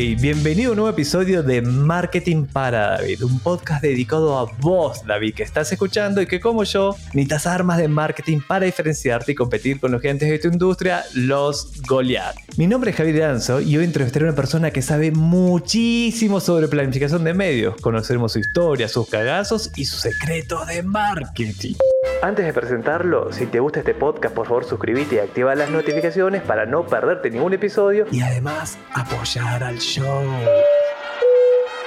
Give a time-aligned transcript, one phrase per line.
[0.00, 5.34] Bienvenido a un nuevo episodio de Marketing para David, un podcast dedicado a vos, David,
[5.34, 9.78] que estás escuchando y que como yo necesitas armas de marketing para diferenciarte y competir
[9.78, 12.34] con los gigantes de tu industria, los Goliath.
[12.56, 16.66] Mi nombre es Javier Danzo y hoy entrevistaré a una persona que sabe muchísimo sobre
[16.68, 17.76] planificación de medios.
[17.82, 21.74] Conoceremos su historia, sus cagazos y sus secretos de marketing.
[22.22, 26.42] Antes de presentarlo, si te gusta este podcast, por favor suscríbete y activa las notificaciones
[26.42, 29.89] para no perderte ningún episodio y además apoyar al show.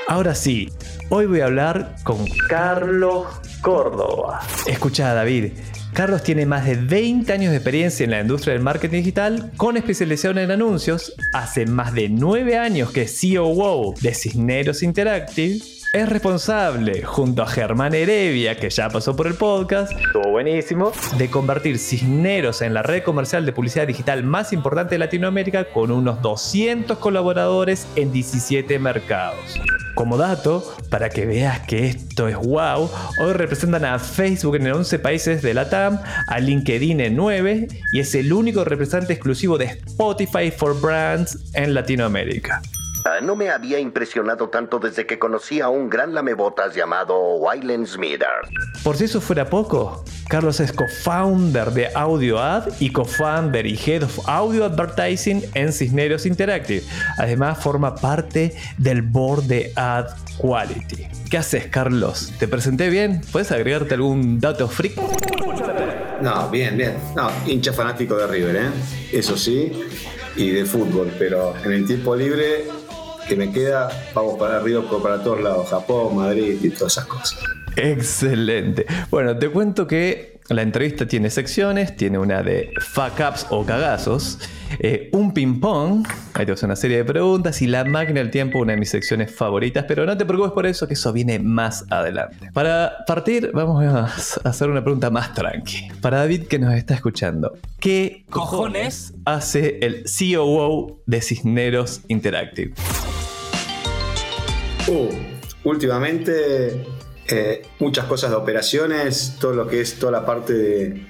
[0.08, 0.70] Ahora sí,
[1.10, 3.28] hoy voy a hablar con Carlos
[3.62, 4.42] Córdoba.
[4.66, 5.54] Escucha, David.
[5.94, 9.78] Carlos tiene más de 20 años de experiencia en la industria del marketing digital con
[9.78, 11.14] especialización en anuncios.
[11.34, 15.60] Hace más de 9 años que es COO de Cisneros Interactive
[15.94, 21.30] es responsable, junto a Germán Heredia, que ya pasó por el podcast, estuvo buenísimo, de
[21.30, 26.20] convertir Cisneros en la red comercial de publicidad digital más importante de Latinoamérica con unos
[26.24, 29.60] 200 colaboradores en 17 mercados.
[29.94, 34.98] Como dato, para que veas que esto es wow, hoy representan a Facebook en 11
[34.98, 39.66] países de la TAM, a LinkedIn en 9 y es el único representante exclusivo de
[39.66, 42.64] Spotify for Brands en Latinoamérica.
[43.22, 48.28] No me había impresionado tanto desde que conocí a un gran lamebotas llamado Wyland Smither.
[48.82, 54.04] Por si eso fuera poco, Carlos es co-founder de Audio Ad y co-founder y head
[54.04, 56.84] of Audio Advertising en Cisneros Interactive.
[57.18, 61.08] Además, forma parte del board de Ad Quality.
[61.30, 62.32] ¿Qué haces, Carlos?
[62.40, 63.22] ¿Te presenté bien?
[63.32, 64.96] ¿Puedes agregarte algún dato freak?
[66.22, 66.96] No, bien, bien.
[67.16, 68.70] No, hincha fanático de River, ¿eh?
[69.12, 69.72] Eso sí,
[70.36, 72.66] y de fútbol, pero en el tiempo libre
[73.28, 77.40] que me queda, vamos para arriba, para todos lados, Japón, Madrid y todas esas cosas.
[77.76, 78.86] Excelente.
[79.10, 84.40] Bueno, te cuento que la entrevista tiene secciones, tiene una de fuck ups o cagazos,
[84.80, 88.60] eh, un ping pong, ahí tenemos una serie de preguntas y la máquina del tiempo,
[88.60, 91.86] una de mis secciones favoritas, pero no te preocupes por eso, que eso viene más
[91.90, 92.50] adelante.
[92.54, 94.06] Para partir, vamos a
[94.44, 95.90] hacer una pregunta más tranqui.
[96.02, 102.74] Para David que nos está escuchando, ¿qué cojones hace el COO de Cisneros Interactive?
[104.88, 105.10] Uh,
[105.64, 106.86] últimamente
[107.30, 111.08] eh, muchas cosas de operaciones, todo lo que es toda la parte de,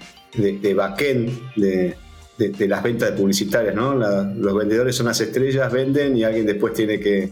[0.59, 1.95] de, backend de,
[2.37, 3.95] de, las ventas de publicitarias, ¿no?
[3.95, 7.31] los vendedores son las estrellas, venden y alguien después tiene que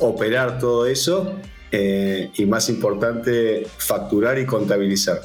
[0.00, 1.34] operar todo eso
[1.70, 5.20] eh, y más importante, facturar y contabilizar.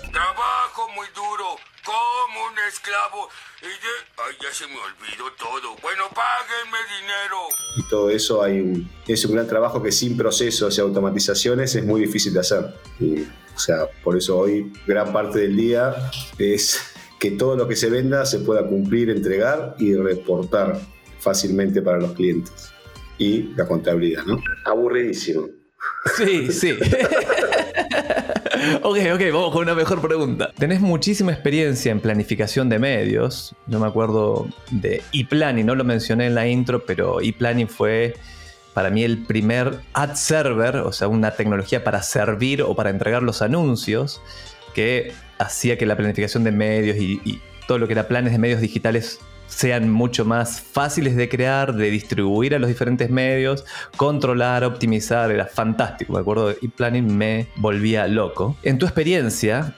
[2.68, 3.30] Esclavo
[3.62, 5.76] y Ay, ya se me olvidó todo.
[5.82, 7.38] Bueno, páguenme dinero.
[7.78, 11.86] Y todo eso hay un, es un gran trabajo que sin procesos y automatizaciones es
[11.86, 12.74] muy difícil de hacer.
[13.56, 15.96] o sea, por eso hoy gran parte del día
[16.38, 20.80] es que todo lo que se venda se pueda cumplir, entregar y reportar
[21.20, 22.72] fácilmente para los clientes.
[23.18, 24.42] Y la contabilidad, ¿no?
[24.66, 25.48] Aburridísimo.
[26.18, 26.78] Sí, sí.
[28.84, 30.52] ok, ok, vamos con una mejor pregunta.
[30.58, 33.56] Tenés muchísima experiencia en planificación de medios.
[33.68, 38.16] Yo me acuerdo de ePlanning, no lo mencioné en la intro, pero ePlanning fue
[38.74, 43.24] para mí el primer ad server, o sea, una tecnología para servir o para entregar
[43.24, 44.22] los anuncios,
[44.74, 48.40] que hacía que la planificación de medios y, y todo lo que era planes de
[48.40, 53.66] medios digitales sean mucho más fáciles de crear, de distribuir a los diferentes medios,
[53.98, 56.14] controlar, optimizar, era fantástico.
[56.14, 58.58] Me acuerdo de e-planning me volvía loco.
[58.64, 59.76] En tu experiencia,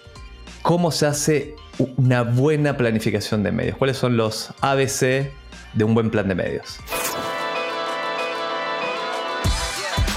[0.62, 1.56] ¿cómo se hace
[1.98, 3.78] una buena planificación de medios?
[3.78, 5.32] ¿Cuáles son los ABC
[5.74, 6.80] de un buen plan de medios?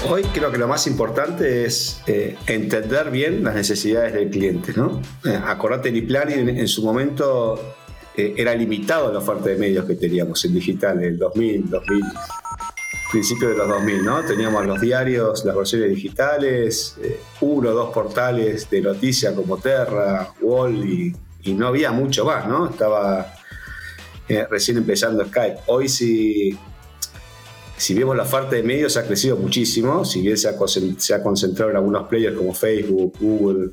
[0.07, 5.01] Hoy creo que lo más importante es eh, entender bien las necesidades del cliente, ¿no?
[5.25, 7.75] Eh, acordate, el e-planning en, su momento
[8.19, 12.03] era limitado la oferta de medios que teníamos en digital en el 2000, 2000,
[13.11, 14.23] principio de los 2000, ¿no?
[14.23, 20.33] Teníamos los diarios, las versiones digitales, eh, uno o dos portales de noticias como Terra,
[20.41, 21.15] Wall y,
[21.53, 22.69] no había mucho más, ¿no?
[22.69, 23.33] Estaba
[24.27, 25.61] eh, recién empezando Skype.
[25.65, 26.55] Hoy si,
[27.75, 31.77] si vemos la oferta de medios ha crecido muchísimo, si bien se ha concentrado en
[31.77, 33.71] algunos players como Facebook, Google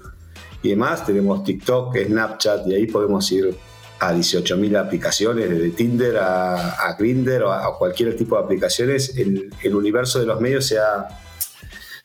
[0.63, 3.55] y demás, tenemos TikTok, Snapchat y ahí podemos ir
[3.99, 9.75] a 18.000 aplicaciones, desde Tinder a, Grindr o a, cualquier tipo de aplicaciones, el, el,
[9.75, 11.09] universo de los medios se ha,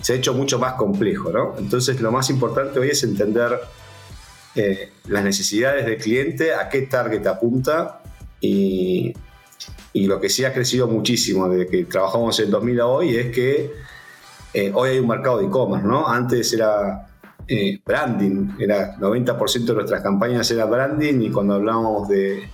[0.01, 1.31] se ha hecho mucho más complejo.
[1.31, 1.55] ¿no?
[1.57, 3.59] Entonces lo más importante hoy es entender
[4.55, 8.01] eh, las necesidades del cliente, a qué target apunta
[8.39, 9.13] y,
[9.93, 13.31] y lo que sí ha crecido muchísimo desde que trabajamos en 2000 a hoy es
[13.33, 13.71] que
[14.53, 16.07] eh, hoy hay un mercado de e-commerce, ¿no?
[16.07, 17.07] Antes era
[17.53, 22.47] eh, branding, era 90% de nuestras campañas era branding y cuando hablábamos de,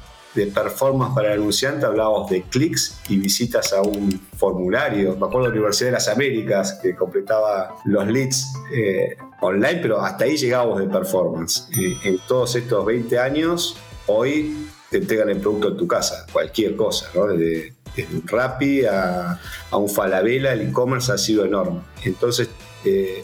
[0.53, 5.15] performance para el anunciante hablábamos de clics y visitas a un formulario.
[5.15, 10.01] Me acuerdo de la Universidad de las Américas que completaba los leads eh, online, pero
[10.01, 11.69] hasta ahí llegábamos de performance.
[11.75, 13.77] en todos estos 20 años,
[14.07, 17.27] hoy te entregan el producto en tu casa, cualquier cosa, ¿no?
[17.27, 17.73] Desde,
[18.13, 19.39] un Rappi a,
[19.71, 21.81] un Falabella, el e-commerce ha sido enorme.
[22.03, 22.49] Entonces,
[22.85, 23.23] eh,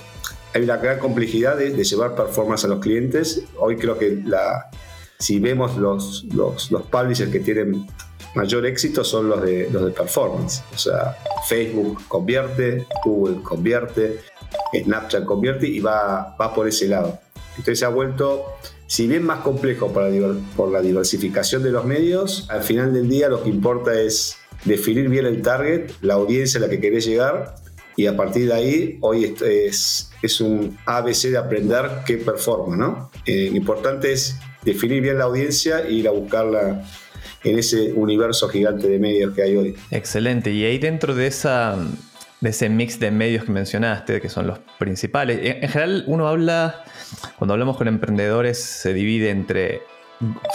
[0.53, 3.43] hay una gran complejidad de, llevar performance a los clientes.
[3.57, 4.23] Hoy creo que
[5.19, 7.87] si vemos los, los, los publishers que tienen
[8.35, 10.63] mayor éxito son los de, los de performance.
[10.73, 11.17] O sea,
[11.47, 14.19] Facebook convierte, Google convierte,
[14.73, 17.19] Snapchat convierte y va, va por ese lado.
[17.51, 18.45] Entonces se ha vuelto
[18.87, 23.41] si bien más complejo por la diversificación de los medios, al final del día lo
[23.41, 27.55] que importa es definir bien el target, la audiencia a la que querés llegar
[27.95, 33.11] y a partir de ahí hoy es, es un ABC de aprender qué performa, ¿no?
[33.25, 36.83] Eh, lo importante es definir bien la audiencia e ir a buscarla
[37.43, 39.75] en ese universo gigante de medios que hay hoy.
[39.91, 40.51] Excelente.
[40.51, 41.77] Y ahí dentro de esa
[42.43, 45.39] de ese mix de medios que mencionaste, que son los principales.
[45.41, 46.83] En, general, uno habla,
[47.37, 49.81] cuando hablamos con emprendedores, se divide entre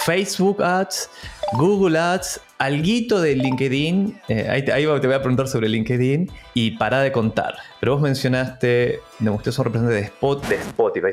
[0.05, 1.11] Facebook Ads,
[1.55, 7.01] Google Ads, alguito de LinkedIn, eh, ahí, te, voy a preguntar sobre LinkedIn y para
[7.01, 7.55] de contar.
[7.81, 11.09] Pero vos mencionaste, me gustó un representante de, Spot, de Spotify,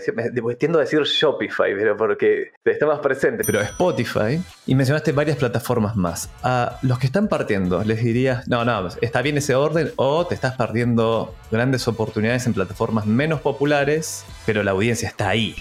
[0.57, 5.95] tiendo a decir Shopify, pero porque está más presente, pero Spotify, y mencionaste varias plataformas
[5.95, 6.29] más.
[6.41, 10.33] A los que están partiendo, les dirías, no, no, está bien ese orden o te
[10.33, 15.55] estás perdiendo grandes oportunidades en plataformas menos populares, pero la audiencia está ahí.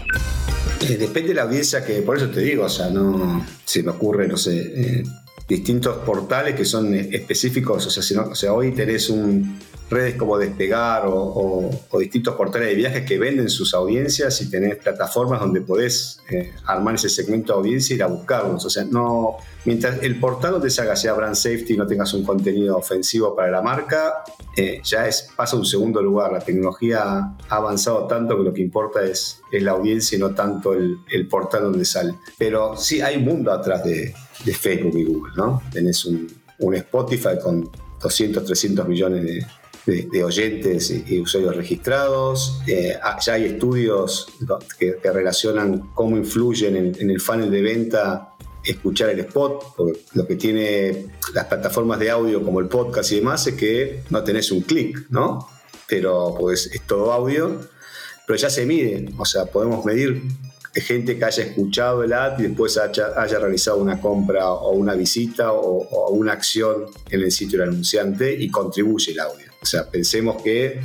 [0.89, 3.91] Eh, depende de la audiencia que, por eso te digo, o sea, no se me
[3.91, 5.05] ocurre, no sé, eh,
[5.49, 9.59] distintos portales que son específicos, o sea, si no, o sea hoy tenés un,
[9.91, 15.41] redes como Despegar o, distintos portales de viajes que venden sus audiencias y tenés plataformas
[15.41, 18.65] donde podés eh, armar ese segmento de audiencia y ir a buscarlos.
[18.65, 22.25] O sea, no, mientras el portal donde se sea brand safety y no tengas un
[22.25, 24.25] contenido ofensivo para la marca,
[24.57, 26.33] eh, ya es, pasa a un segundo lugar.
[26.33, 30.75] La tecnología ha avanzado tanto que lo que importa es, la audiencia y no tanto
[30.75, 32.15] el, portal donde sale.
[32.37, 34.15] Pero sí, hay un mundo atrás de,
[34.53, 35.63] Facebook y Google, ¿no?
[35.73, 36.27] Tenés un,
[36.59, 37.71] un Spotify con
[38.03, 39.47] 200, 300 millones de,
[39.87, 42.61] de, oyentes y, usuarios registrados.
[42.67, 44.29] Eh, ah, ya hay estudios
[44.79, 48.35] que, relacionan cómo influyen en, el funnel de venta
[48.65, 53.17] escuchar el spot, porque lo que tiene las plataformas de audio como el podcast y
[53.17, 55.49] demás es que no tenés un clic, ¿no?
[55.87, 57.61] Pero pues es todo audio,
[58.27, 60.23] pero ya se mide, o sea, podemos medir
[60.81, 65.53] gente que haya escuchado el ad y después haya, realizado una compra o una visita
[65.53, 69.44] o, una acción en el sitio del anunciante y contribuye el audio.
[69.65, 70.79] O sea, pensemos que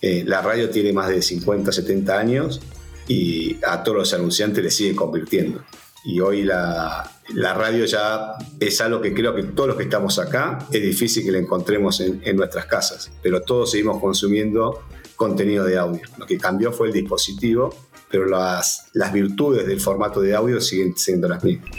[0.00, 2.60] eh, la radio tiene más de 50, 70 años
[3.08, 5.64] y a todos los anunciantes le sigue convirtiendo.
[6.04, 10.60] Y hoy la, radio ya es algo que creo que todos los que estamos acá
[10.70, 14.84] es difícil que la encontremos en, en nuestras casas, pero todos seguimos consumiendo
[15.16, 16.02] contenido de audio.
[16.16, 17.74] Lo que cambió fue el dispositivo
[18.10, 21.70] pero las, las virtudes del formato de audio siguen siendo las mismas.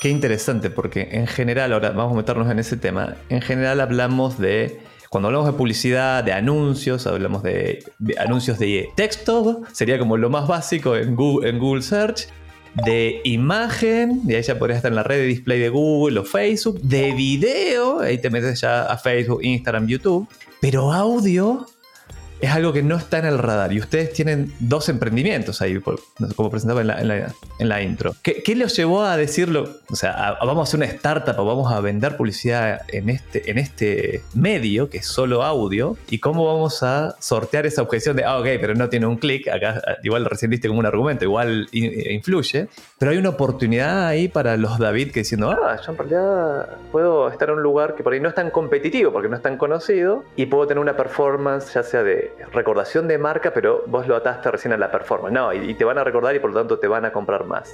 [0.00, 4.38] Qué interesante, porque en general, ahora vamos a meternos en ese tema, en general hablamos
[4.38, 7.84] de, cuando hablamos de publicidad, de anuncios, hablamos de,
[8.18, 12.28] anuncios de texto, sería como lo más básico en Google, Search,
[12.86, 16.24] de imagen, y ahí ya podrías estar en la red de display de Google o
[16.24, 20.26] Facebook, de video, ahí te metes ya a Facebook, Instagram, YouTube,
[20.62, 21.66] pero audio
[22.40, 23.72] es algo que no está en el radar.
[23.72, 25.80] Y ustedes tienen dos emprendimientos ahí,
[26.36, 28.14] como presentaba en la, intro.
[28.22, 29.68] ¿Qué, ¿Qué, los llevó a decirlo?
[29.90, 33.58] O sea, vamos a hacer una startup o vamos a vender publicidad en este, en
[33.58, 38.38] este medio, que es solo audio, y cómo vamos a sortear esa objeción de, ah,
[38.38, 42.68] ok, pero no tiene un clic, acá igual recién diste como un argumento, igual influye,
[42.98, 47.28] pero hay una oportunidad ahí para los David que diciendo, ah, yo en realidad puedo
[47.28, 49.56] estar en un lugar que por ahí no es tan competitivo, porque no es tan
[49.56, 54.16] conocido, y puedo tener una performance ya sea de recordación de marca, pero vos lo
[54.16, 55.32] ataste recién a la performance.
[55.32, 57.72] No, y, te van a recordar y por lo tanto te van a comprar más.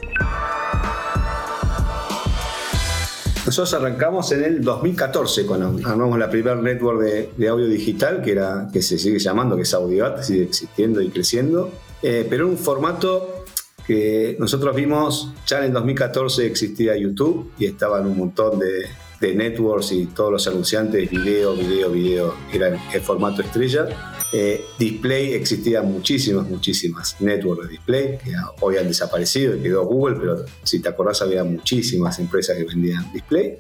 [3.45, 8.69] Nosotros arrancamos en el 2014 cuando armamos la primera network de, audio digital, que, era,
[8.73, 11.71] que se sigue llamando, que es AudioAt, sigue existiendo y creciendo,
[12.03, 13.45] eh, pero un formato
[13.87, 18.87] que nosotros vimos, ya en el 2014 existía YouTube y estaban un montón de,
[19.21, 24.16] de networks y todos los anunciantes, video, video, video, era el formato estrella.
[24.33, 30.45] Eh, display existían muchísimas, muchísimas networks de display que hoy han desaparecido, quedó Google, pero
[30.65, 33.59] si te acordás había muchísimas empresas que vendían display.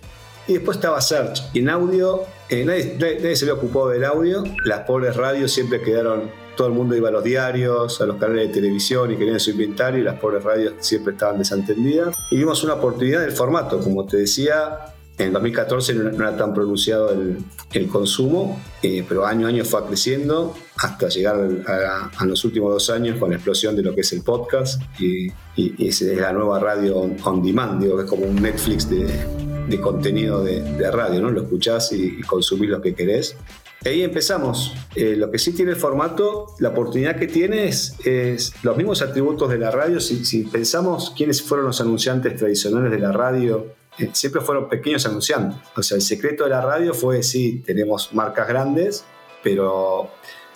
[0.48, 1.42] Y después estaba Search.
[1.52, 4.44] Y en audio, eh, nadie, se le ocupó del audio.
[4.64, 6.30] Las pobres radios siempre quedaron.
[6.56, 9.50] Todo el mundo iba a los diarios, a los canales de televisión y querían su
[9.50, 10.00] inventario.
[10.00, 12.14] Y las pobres radios siempre estaban desentendidas.
[12.30, 13.80] Y vimos una oportunidad del formato.
[13.80, 19.50] Como te decía, en 2014 no era tan pronunciado el, consumo, eh, pero año a
[19.50, 23.94] año fue creciendo hasta llegar a, los últimos dos años con la explosión de lo
[23.94, 28.26] que es el podcast y, y, es la nueva radio on, demand, digo, es como
[28.26, 31.30] un Netflix de, contenido de, radio, ¿no?
[31.30, 33.36] Lo escuchás y, consumís lo que querés.
[33.84, 34.74] ahí empezamos.
[34.94, 39.48] Eh, lo que sí tiene el formato, la oportunidad que tiene es, los mismos atributos
[39.48, 39.98] de la radio.
[39.98, 43.66] Si, si pensamos quiénes fueron los anunciantes tradicionales de la radio
[44.12, 45.58] siempre fueron pequeños anunciantes.
[45.76, 49.04] O sea, el secreto de la radio fue, sí, tenemos marcas grandes,
[49.42, 50.10] pero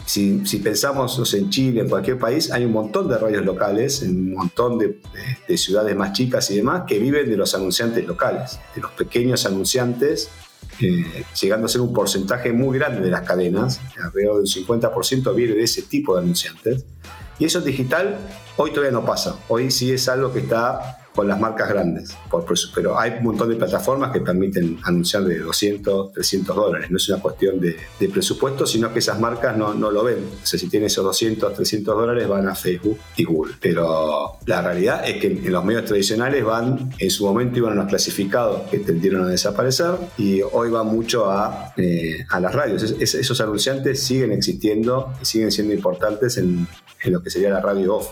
[0.04, 4.78] si, pensamos en Chile, en cualquier país, hay un montón de radios locales, un montón
[4.78, 4.98] de,
[5.56, 10.30] ciudades más chicas y demás, que viven de los anunciantes locales, de los pequeños anunciantes,
[10.80, 15.54] eh, llegando a ser un porcentaje muy grande de las cadenas, alrededor del 50% viene
[15.54, 16.84] de ese tipo de anunciantes.
[17.38, 18.18] Y eso digital
[18.56, 22.16] hoy todavía no pasa, hoy sí es algo que está las marcas grandes.
[22.74, 26.90] pero hay un montón de plataformas que permiten anunciar de 200, 300 dólares.
[26.90, 27.76] No es una cuestión de,
[28.08, 30.18] presupuesto, sino que esas marcas no, lo ven.
[30.42, 33.54] O sea, si tienen esos 200, 300 dólares, van a Facebook y Google.
[33.60, 37.76] Pero la realidad es que en los medios tradicionales van, en su momento iban a
[37.76, 42.82] los clasificados que tendieron a desaparecer y hoy van mucho a, eh, a las radios.
[42.82, 46.66] esos anunciantes siguen existiendo y siguen siendo importantes en,
[47.02, 48.08] en lo que sería la radio off,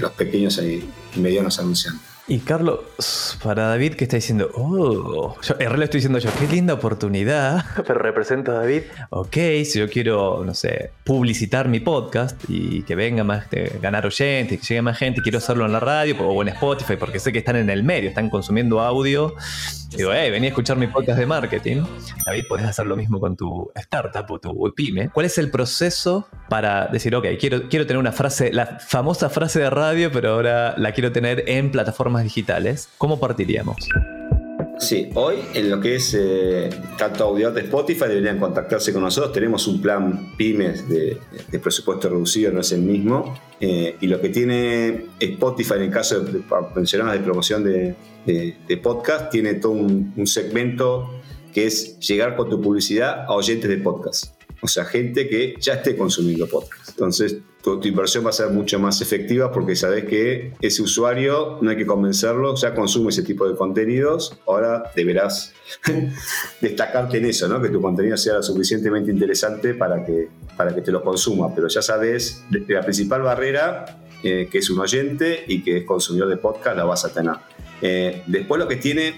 [0.00, 0.82] los pequeños y
[1.16, 2.13] medianos anunciantes.
[2.26, 6.46] Y Carlos, para David que está diciendo, oh, yo, en realidad estoy diciendo yo, qué
[6.46, 8.84] linda oportunidad, pero representa a David.
[9.10, 13.44] Ok, si yo quiero, no sé, publicitar mi podcast y que venga más,
[13.82, 17.18] ganar oyentes, que llegue más gente, quiero hacerlo en la radio o en Spotify, porque
[17.18, 19.34] sé que están en el medio, están consumiendo audio.
[19.94, 21.84] Digo, hey, vení a escuchar mi podcast de marketing.
[22.26, 25.10] David, podés hacer lo mismo con tu startup o tu pyme.
[25.10, 29.60] ¿Cuál es el proceso para decir, ok, quiero, quiero tener una frase, la famosa frase
[29.60, 33.76] de radio, pero ahora la quiero tener en plataforma digitales, ¿cómo partiríamos?
[34.78, 36.68] Sí, hoy en lo que es eh,
[36.98, 39.32] tanto audio de Spotify deberían contactarse con nosotros.
[39.32, 41.18] Tenemos un plan pymes de,
[41.62, 43.38] presupuesto reducido, no es el mismo.
[43.60, 47.94] Eh, y lo que tiene Spotify en el caso de, de promoción de,
[48.82, 51.08] podcast, tiene todo un, un segmento
[51.52, 54.34] que es llegar con tu publicidad a oyentes de podcast.
[54.60, 56.88] O sea, gente que ya esté consumiendo podcast.
[56.88, 61.70] Entonces, tu, inversión va a ser mucho más efectiva porque sabes que ese usuario no
[61.70, 65.54] hay que convencerlo, ya consume ese tipo de contenidos, ahora deberás
[66.60, 67.62] destacarte en eso, ¿no?
[67.62, 70.28] que tu contenido sea lo suficientemente interesante para que,
[70.58, 74.80] para que te lo consuma, pero ya sabes, la principal barrera, eh, que es un
[74.80, 77.36] oyente y que es consumidor de podcast, la vas a tener.
[77.80, 79.14] Eh, después lo que tiene,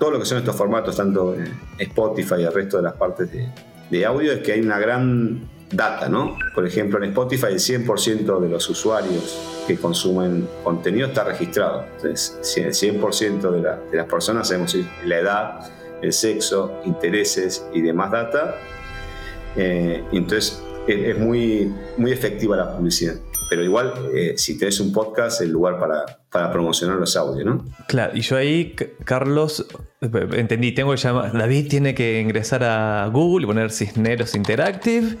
[0.00, 1.36] todo lo que son estos formatos, tanto
[1.78, 3.48] Spotify y el resto de las partes de,
[3.88, 6.38] de audio, es que hay una gran data, ¿no?
[6.54, 11.84] Por ejemplo, en Spotify el 100% de los usuarios que consumen contenido está registrado.
[11.96, 13.50] Entonces, el 100%
[13.90, 15.70] de, las personas sabemos la edad,
[16.02, 18.56] el sexo, intereses y demás data.
[19.56, 23.16] Eh, entonces, es, muy, muy efectiva la publicidad.
[23.50, 27.64] Pero igual, eh, si tenés un podcast, el lugar para, para promocionar los audios, ¿no?
[27.86, 29.66] Claro, y yo ahí, Carlos,
[30.00, 35.16] entendí, tengo que llamar, David tiene que ingresar a Google y poner Cisneros Interactive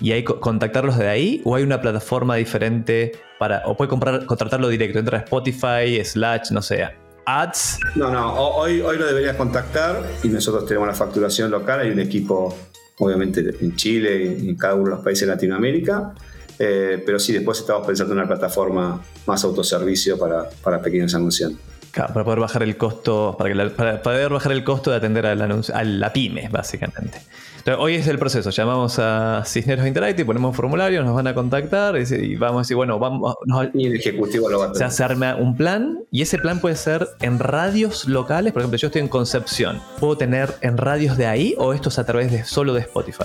[0.00, 4.68] y ahí contactarlos de ahí o hay una plataforma diferente para o puede comprar contratarlo
[4.68, 6.88] directo entra a Spotify slash no sé
[7.26, 11.90] ads no no hoy hoy lo deberías contactar y nosotros tenemos la facturación local hay
[11.90, 12.56] un equipo
[12.98, 16.14] obviamente en Chile y en cada uno de los países de Latinoamérica
[16.58, 21.70] eh, pero sí después estamos pensando en una plataforma más autoservicio para, para pequeños anunciantes
[21.92, 25.34] para poder bajar el costo, para, que para poder bajar el costo de atender a
[25.34, 27.20] la, a la pyme, básicamente.
[27.60, 28.48] Entonces, hoy es el proceso.
[28.48, 32.74] Llamamos a Cisneros Interactive, ponemos un formulario, nos van a contactar y, vamos a decir,
[32.74, 33.36] bueno, vamos.
[33.74, 34.90] y el ejecutivo lo va a tener.
[34.90, 38.54] Se arma un plan y ese plan puede ser en radios locales.
[38.54, 39.78] Por ejemplo, yo estoy en Concepción.
[39.98, 43.24] ¿Puedo tener en radios de ahí o esto es a través de solo de Spotify?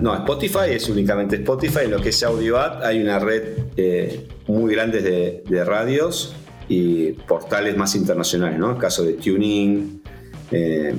[0.00, 1.80] No, Spotify es únicamente Spotify.
[1.84, 6.34] En lo que es audio hay una red eh, muy grande de, de radios
[6.68, 8.70] y portales más internacionales, ¿no?
[8.70, 10.02] El caso de Tuning,
[10.50, 10.94] eh,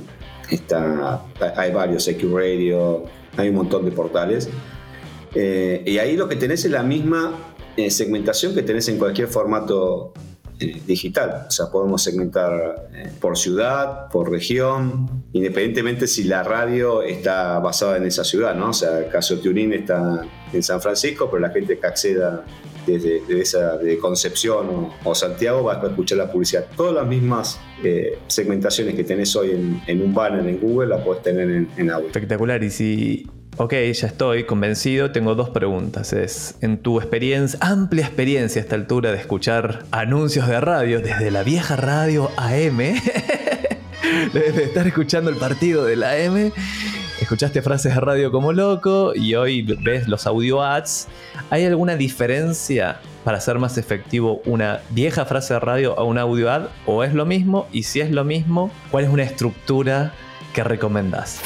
[0.50, 1.22] está,
[1.56, 3.04] hay varios, X Radio,
[3.36, 4.48] hay un montón de portales.
[5.34, 7.32] Eh, y ahí lo que tenés es la misma
[7.76, 10.12] eh, segmentación que tenés en cualquier formato
[10.58, 11.46] digital.
[11.48, 17.96] O sea, podemos segmentar eh, por ciudad, por región, independientemente si la radio está basada
[17.98, 18.70] en esa ciudad, ¿no?
[18.70, 20.22] O sea, el caso Tuning está
[20.52, 22.44] en San Francisco, pero la gente que acceda
[22.86, 26.66] desde, esa de Concepción o, Santiago va a escuchar la publicidad.
[26.76, 29.50] Todas las mismas eh, segmentaciones que tenés hoy
[29.86, 31.90] en, un banner en Google la puedes tener en, en.
[31.90, 32.62] Espectacular.
[32.62, 33.26] Y si
[33.58, 35.12] Ok, ya estoy convencido.
[35.12, 36.12] Tengo dos preguntas.
[36.12, 41.30] Es, en tu experiencia, amplia experiencia a esta altura de escuchar anuncios de radio desde
[41.30, 42.76] la vieja radio AM,
[44.34, 46.52] desde estar escuchando el partido de la AM,
[47.18, 51.08] escuchaste frases de radio como loco y hoy ves los audio ads.
[51.48, 56.52] ¿Hay alguna diferencia para hacer más efectivo una vieja frase de radio a un audio
[56.52, 56.66] ad?
[56.84, 57.68] ¿O es lo mismo?
[57.72, 60.12] Y si es lo mismo, ¿cuál es una estructura
[60.52, 61.40] que recomendás?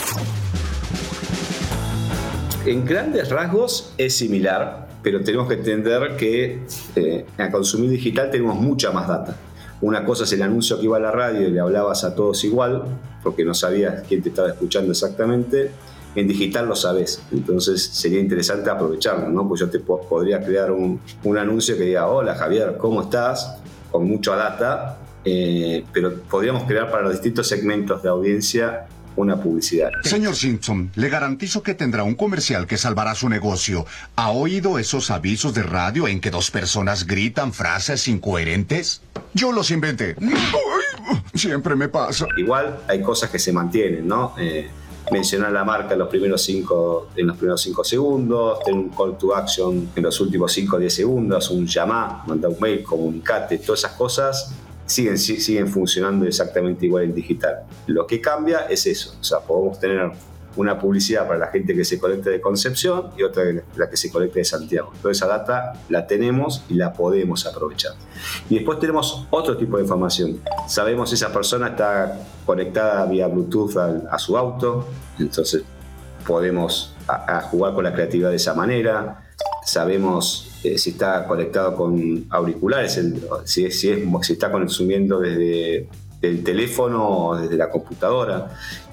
[2.67, 6.61] En grandes rasgos es similar, pero tenemos que entender que
[6.95, 9.35] eh, a consumir digital tenemos mucha más data.
[9.81, 12.45] Una cosa es el anuncio que iba a la radio y le hablabas a todos
[12.45, 12.85] igual,
[13.23, 15.71] porque no sabías quién te estaba escuchando exactamente.
[16.15, 19.49] En digital lo sabes, entonces sería interesante aprovecharlo, ¿no?
[19.49, 21.01] Pues yo te podría crear un,
[21.39, 23.57] anuncio que diga, hola Javier, ¿cómo estás?
[23.91, 28.87] Con mucha data, eh, pero podríamos crear para los distintos segmentos de audiencia
[29.17, 29.91] una publicidad.
[30.03, 33.87] Señor Simpson, le garantizo que tendrá un comercial que salvará su negocio.
[34.17, 39.03] ¿Ha oído esos avisos de radio en que dos personas gritan frases incoherentes?
[39.35, 40.17] Yo los inventé.
[41.35, 42.27] Siempre me pasa.
[42.37, 44.35] Igual hay cosas que se mantienen, ¿no?
[44.39, 44.69] Eh,
[45.11, 49.17] mencionar la marca en los primeros cinco, en los primeros cinco segundos, tener un call
[49.19, 53.59] to action en los últimos 5 o 10 segundos, un llamar, mandar un mail, comunicate,
[53.59, 54.53] todas esas cosas
[54.91, 57.61] siguen, siguen funcionando exactamente igual en digital.
[57.87, 60.11] Lo que cambia es eso, o sea, podemos tener
[60.57, 63.45] una publicidad para la gente que se conecta de Concepción y otra
[63.77, 64.93] la que se conecta de Santiago.
[65.01, 67.93] Toda esa data la tenemos y la podemos aprovechar.
[68.49, 70.41] Y después tenemos otro tipo de información.
[70.67, 75.63] Sabemos si esa persona está conectada vía Bluetooth a, su auto, entonces
[76.27, 76.95] podemos
[77.51, 79.30] jugar con la creatividad de esa manera.
[79.65, 83.01] Sabemos eh, si está conectado con auriculares,
[83.45, 85.89] si, si, es, si está consumiendo desde
[86.23, 88.51] el teléfono o desde la computadora.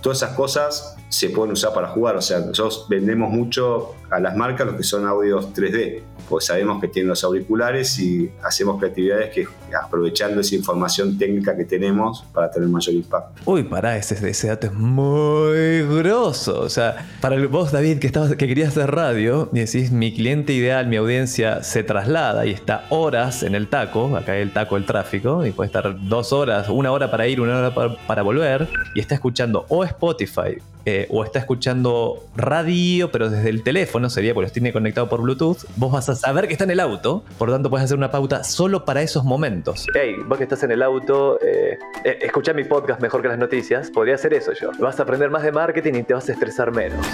[0.08, 2.16] Todas esas cosas se pueden usar para jugar.
[2.16, 6.82] O sea, nosotros vendemos mucho a las marcas los que son audios 3D pues sabemos
[6.82, 9.48] que tienen los auriculares y hacemos creatividades que
[9.82, 13.42] aprovechando esa información técnica que tenemos para tener mayor impacto.
[13.46, 16.60] Uy, pará, ese, ese dato es muy grosso.
[16.60, 20.54] O sea, para vos, David, que, estabas, que querías hacer radio, y decís, mi cliente
[20.54, 24.78] ideal, mi audiencia se traslada y está horas en el taco, acá hay el taco,
[24.78, 28.22] el tráfico, y puede estar dos horas, una hora para ir, una hora para, para
[28.22, 34.10] volver, y está escuchando o Spotify eh, o está escuchando radio, pero desde el teléfono,
[34.10, 36.80] sería porque los tiene conectado por Bluetooth, vos vas a saber que está en el
[36.80, 39.86] auto, por lo tanto puedes hacer una pauta solo para esos momentos.
[39.94, 43.38] Hey, vos que estás en el auto, eh, eh escuchá mi podcast mejor que las
[43.38, 44.72] noticias, podría hacer eso yo.
[44.80, 47.06] Vas a aprender más de marketing y te vas a estresar menos.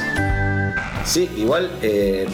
[1.06, 2.28] Sí, igual eh,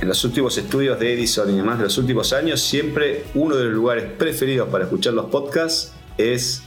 [0.00, 3.64] en los últimos estudios de Edison y demás de los últimos años, siempre uno de
[3.64, 6.62] los lugares preferidos para escuchar los podcasts es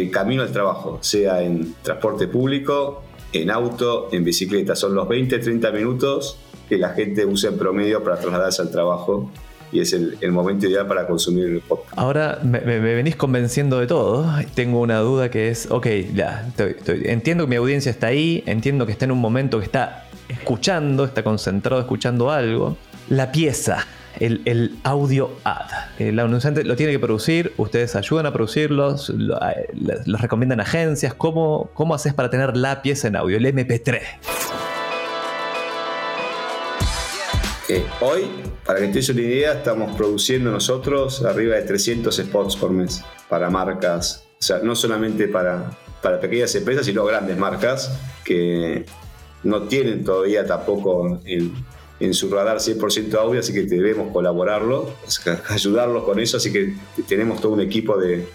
[0.00, 3.02] el camino al trabajo, sea en transporte público,
[3.32, 4.74] en auto, en bicicleta.
[4.76, 9.30] Son los 20, 30 minutos que la gente usa en promedio para trasladarse al trabajo
[9.74, 11.98] y es el, momento ideal para consumir el podcast.
[11.98, 14.24] Ahora me, venís convenciendo de todo.
[14.54, 16.48] Tengo una duda que es, ok, ya,
[16.86, 21.04] entiendo que mi audiencia está ahí, entiendo que está en un momento que está escuchando,
[21.04, 22.76] está concentrado escuchando algo.
[23.08, 23.84] La pieza,
[24.20, 25.66] el, audio ad.
[25.98, 31.14] El anunciante lo tiene que producir, ustedes ayudan a producirlos, los recomiendan agencias.
[31.14, 34.00] ¿Cómo, ¿Cómo haces para tener la pieza en audio, el MP3?
[37.68, 38.28] Eh, hoy,
[38.66, 43.48] para que te una idea, estamos produciendo nosotros arriba de 300 spots por mes para
[43.48, 45.70] marcas, o sea, no solamente para,
[46.02, 48.84] para pequeñas empresas, sino grandes marcas que
[49.44, 51.52] no tienen todavía tampoco el,
[52.00, 54.94] en su radar 100% audio, así que debemos colaborarlo,
[55.48, 56.74] ayudarlos con eso, así que
[57.06, 58.26] tenemos todo un equipo de,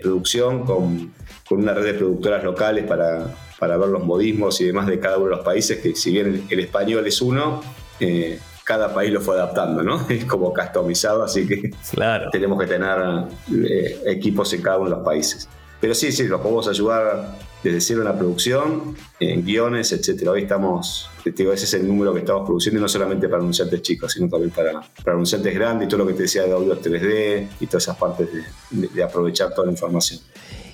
[0.00, 1.12] producción con,
[1.50, 5.30] una red de productoras locales para, para, ver los modismos y demás de cada uno
[5.30, 7.60] de los países, que si bien el, español es uno,
[7.98, 10.06] eh, cada país lo fue adaptando, ¿no?
[10.08, 12.30] Es como customizado, así que claro.
[12.30, 13.24] tenemos que tener
[13.68, 15.48] eh, equipos en cada uno de los países.
[15.80, 20.32] Pero sí, sí, los podemos ayudar desde cero en la producción, en guiones, etcétera.
[20.32, 23.82] Hoy estamos, digo, ese es el número que estamos produciendo, y no solamente para anunciantes
[23.82, 27.48] chicos, sino también para, anunciantes grandes y todo lo que te decía de audio 3D
[27.60, 28.28] y todas esas partes
[28.70, 30.20] de, aprovechar toda la información.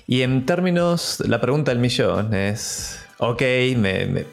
[0.05, 3.41] Y en términos, la pregunta del millón es, ok,
[3.77, 4.25] me,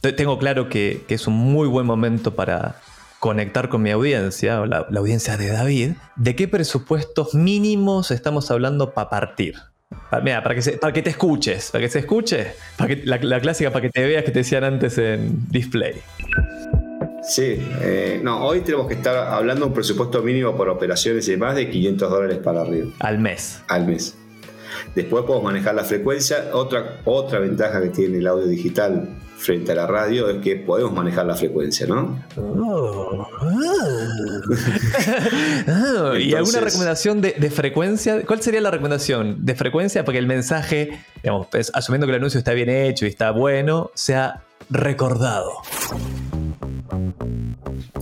[0.00, 2.80] tengo claro que, es un muy buen momento para
[3.20, 9.08] conectar con mi audiencia, la audiencia de David, ¿de qué presupuestos mínimos estamos hablando para
[9.08, 9.54] partir?
[10.22, 13.18] Mira, para que, se- para que te escuches, para que se escuche, para que, la,
[13.20, 15.94] la clásica para que te veas que te decían antes en display.
[17.22, 21.32] Sí, eh, no, hoy tenemos que estar hablando de un presupuesto mínimo por operaciones y
[21.32, 23.62] demás de 500 dólares para arriba Al mes.
[23.68, 24.16] al mes.
[24.94, 26.50] Después podemos manejar la frecuencia.
[26.52, 30.92] Otra, otra ventaja que tiene el audio digital frente a la radio es que podemos
[30.92, 32.18] manejar la frecuencia, ¿no?
[32.36, 33.26] Ah,
[36.18, 38.22] ¿Y Entonces- alguna recomendación de, de frecuencia?
[38.24, 42.18] ¿Cuál sería la recomendación de frecuencia para que el mensaje, digamos, pues, asumiendo que el
[42.18, 45.50] anuncio está bien hecho y está bueno, sea recordado?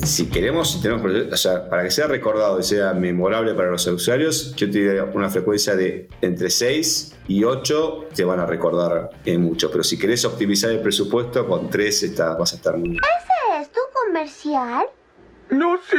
[0.05, 3.87] Si queremos, si tenemos, o sea, para que sea recordado y sea memorable para los
[3.87, 9.11] usuarios, yo te diría una frecuencia de entre 6 y 8 te van a recordar
[9.25, 9.71] eh, mucho.
[9.71, 13.01] Pero si querés optimizar el presupuesto, con 3 está, vas a estar muy bien.
[13.61, 14.87] ¿Es tu comercial?
[15.51, 15.97] No sé.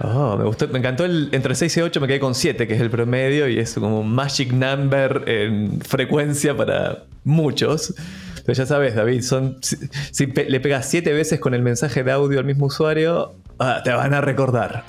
[0.00, 2.74] Oh, me gustó, me encantó el entre 6 y 8, me quedé con 7, que
[2.74, 7.94] es el promedio, y es como un magic number en frecuencia para muchos.
[8.44, 12.38] Pero ya sabes, David, son, si, le pegas 7 veces con el mensaje de audio
[12.38, 14.84] al mismo usuario, ah, te van a recordar.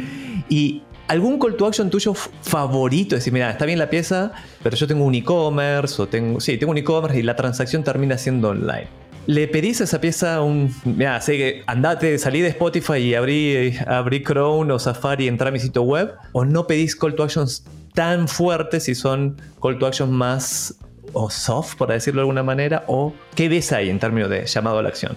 [0.48, 4.76] y algún call to action tuyo favorito, es decir, mira, está bien la pieza, pero
[4.76, 8.50] yo tengo un e-commerce, o tengo, sí, tengo un e-commerce y la transacción termina siendo
[8.50, 8.88] online.
[9.26, 10.74] ¿Le pedís a esa pieza un.
[10.84, 15.48] Mira, sé que andate, salí de Spotify y abrí, abrí Chrome o Safari y entré
[15.48, 16.12] a mi sitio web?
[16.32, 20.74] ¿O no pedís call to actions tan fuertes si son call to actions más
[21.12, 22.84] o soft, por decirlo de alguna manera?
[22.88, 25.16] ¿O qué ves ahí en términos de llamado a la acción?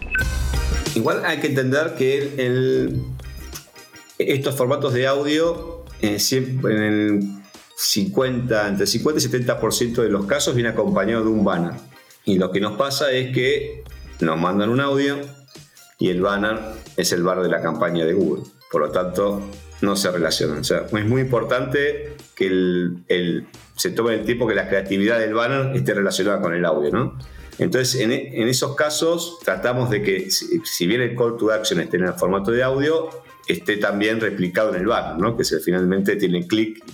[0.95, 2.93] Igual hay que entender que
[4.17, 7.19] estos formatos de audio, eh, en el
[7.77, 11.73] 50, entre 50 y 70% de los casos viene acompañado de un banner.
[12.23, 13.83] Y lo que nos pasa es que
[14.21, 15.17] nos mandan un audio
[15.99, 16.57] y el banner
[16.97, 18.43] es el bar de la campaña de Google.
[18.71, 19.41] Por lo tanto,
[19.81, 20.59] no se relacionan.
[20.59, 25.33] O sea, es muy importante que el- se tome el tiempo que la creatividad del
[25.33, 27.17] banner esté relacionada con el audio, ¿no?
[27.57, 31.79] Entonces, en, e- esos casos, tratamos de que, si, si bien el call to action
[31.79, 33.09] esté en el formato de audio,
[33.47, 35.37] esté también replicado en el banner, ¿no?
[35.37, 36.91] Que se, finalmente tiene clic y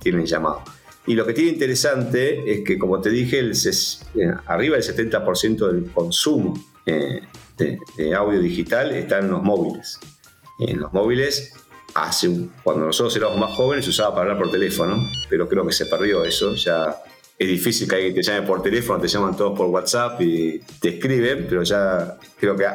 [0.00, 0.62] tiene, llamado.
[1.06, 5.90] Y lo que tiene interesante es que, como te dije, eh, arriba del 70% del
[5.92, 6.54] consumo
[6.86, 7.20] eh,
[7.58, 9.98] de, de audio digital está en los móviles.
[10.58, 11.54] En los móviles,
[12.62, 15.86] cuando nosotros éramos más jóvenes, se usaba para hablar por teléfono, pero creo que se
[15.86, 16.54] perdió eso.
[16.54, 16.96] Ya
[17.38, 20.90] es difícil que alguien te llame por teléfono, te llaman todos por WhatsApp y te
[20.90, 22.66] escriben, pero ya creo que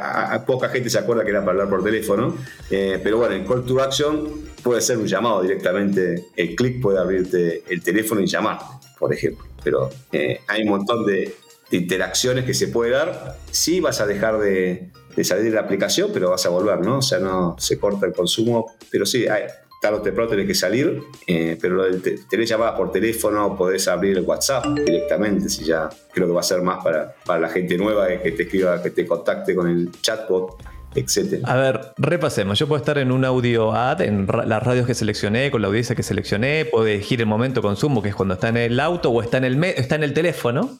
[0.46, 2.36] poca gente se acuerda que era para hablar por teléfono.
[2.70, 4.30] Eh, pero bueno, el call to action
[4.64, 6.26] puede ser un llamado directamente.
[6.36, 8.66] El clic puede abrirte el teléfono y llamarte,
[9.00, 9.46] por ejemplo.
[9.64, 11.34] Pero eh, hay un montón de,
[11.72, 13.38] de interacciones que se puede dar.
[13.52, 17.00] Sí vas a dejar de, de salir de la aplicación, pero vas a volver, ¿no?
[17.00, 19.44] O sea, no se corta el consumo, pero sí, hay,
[19.82, 24.18] tarde o temprano tenés que salir, eh, pero te- tenés llamadas por teléfono, podés abrir
[24.18, 27.78] el WhatsApp directamente, si ya creo que va a ser más para, para la gente
[27.78, 30.56] nueva que te escriba, que te contacte con el chatbot,
[30.96, 31.42] etc.
[31.44, 32.58] A ver, repasemos.
[32.60, 35.68] Yo puedo estar en un audio ad, en ra- las radios que seleccioné, con la
[35.68, 38.80] audiencia que seleccioné, puedo elegir el momento de consumo, que es cuando está en el
[38.80, 40.80] auto o está en el, está en el teléfono,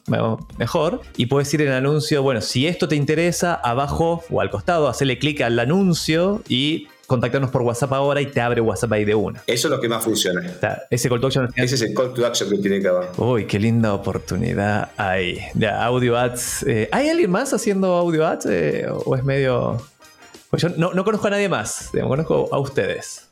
[0.58, 4.50] mejor, y puedes decir en el anuncio, bueno, si esto te interesa, abajo o al
[4.50, 9.04] costado, hacerle clic al anuncio y contactarnos por WhatsApp ahora y te abre WhatsApp ahí
[9.06, 9.42] de una.
[9.46, 10.42] Eso es lo que más funciona.
[10.56, 12.88] O sea, ese call to action Ese es el call to action que tiene que
[12.88, 13.08] haber.
[13.16, 15.38] Uy, qué linda oportunidad hay.
[15.54, 16.64] Ya, audio ads.
[16.64, 18.44] eh, ¿Hay alguien más haciendo audio ads?
[18.50, 19.80] eh, ¿O es medio.?
[20.50, 21.90] Pues yo no, no conozco a nadie más.
[21.92, 23.26] digamos, conozco a ustedes.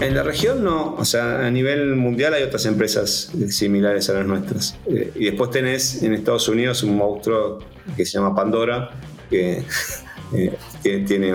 [0.00, 4.26] En la región no, o sea, a nivel mundial hay otras empresas similares a las
[4.26, 4.76] nuestras.
[4.86, 7.58] Eh, y después tenés en Estados Unidos un monstruo
[7.96, 8.90] que se llama Pandora,
[9.30, 9.62] que
[10.34, 11.34] eh, tiene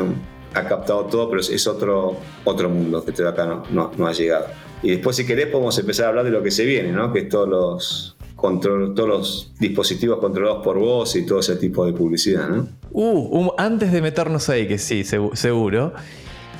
[0.53, 4.07] ha captado todo, pero es, es otro, otro mundo que todavía acá no, no- no
[4.07, 4.47] ha llegado.
[4.81, 7.13] Y después, si querés, podemos empezar a hablar de lo que se viene, ¿no?
[7.13, 11.85] que es todos los, control, todos los dispositivos controlados por voz y todo ese tipo
[11.85, 12.47] de publicidad.
[12.47, 12.67] ¿no?
[12.91, 15.91] Uh, antes de meternos ahí, que sí, segu- seguro.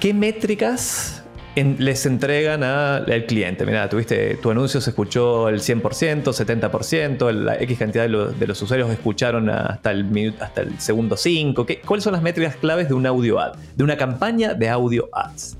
[0.01, 1.23] ¿Qué métricas
[1.55, 3.65] en- les entregan a- al cliente?
[3.65, 8.47] Mira, tuviste tu anuncio se escuchó el 100%, 70%, la X cantidad de, lo- de
[8.47, 11.65] los usuarios escucharon hasta el, minuto, hasta el segundo 5.
[11.65, 13.53] ¿Qué- ¿Cuáles son las métricas claves de un audio ad?
[13.75, 15.57] De una campaña de audio ads.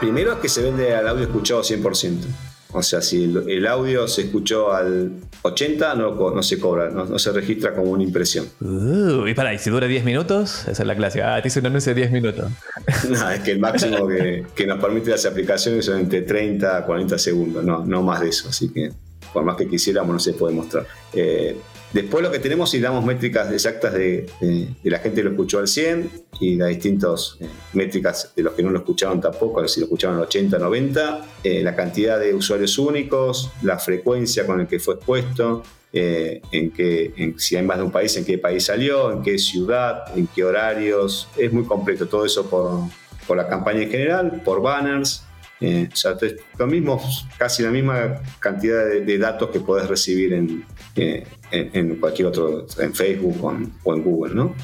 [0.00, 2.26] Primero es que se vende al audio escuchado 100%.
[2.72, 7.04] O sea, si el, el audio se escuchó al 80, no, no se cobra, no,
[7.04, 8.46] no se registra como una impresión.
[8.60, 10.66] Uh, y para, ¿y si dura 10 minutos?
[10.68, 11.34] Esa es la clásica.
[11.34, 12.50] Ah, te hice un anuncio de 10 minutos.
[13.08, 16.84] No, es que el máximo que, que nos permite las aplicaciones son entre 30 a
[16.86, 18.48] 40 segundos, no, no más de eso.
[18.48, 18.90] Así que
[19.32, 20.86] por más que quisiéramos no se puede mostrar.
[21.12, 21.56] Eh,
[21.92, 24.26] Después lo que tenemos, si damos métricas exactas de,
[24.82, 28.62] la gente que lo escuchó al 100 y las distintas eh, métricas de los que
[28.62, 32.78] no lo escucharon tampoco, si lo escucharon al 80, 90, eh, la cantidad de usuarios
[32.78, 37.84] únicos, la frecuencia con el que fue expuesto, eh, en qué, si hay más de
[37.84, 41.28] un país, en qué país salió, en qué ciudad, en qué horarios.
[41.36, 42.80] Es muy completo todo eso por,
[43.26, 45.24] por la campaña en general, por banners.
[45.62, 46.16] Eh, o sea,
[46.58, 47.00] lo mismo,
[47.38, 50.64] casi la misma cantidad de, datos que puedes recibir en,
[50.96, 53.38] eh, en, cualquier otro, en Facebook
[53.84, 54.54] o en, Google, ¿no?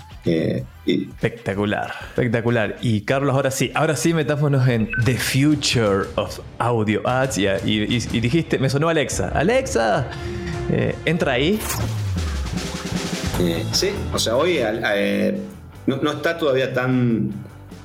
[0.85, 2.77] Espectacular, espectacular.
[2.83, 7.39] Y Carlos, ahora sí, ahora sí metámonos en The Future of Audio Ads.
[7.39, 9.29] Y, y dijiste, me sonó Alexa.
[9.29, 10.11] Alexa,
[10.71, 11.59] eh, ¿Entra ahí?
[13.41, 15.39] Eh, sí, o sea, hoy eh,
[15.87, 17.33] no, está todavía tan,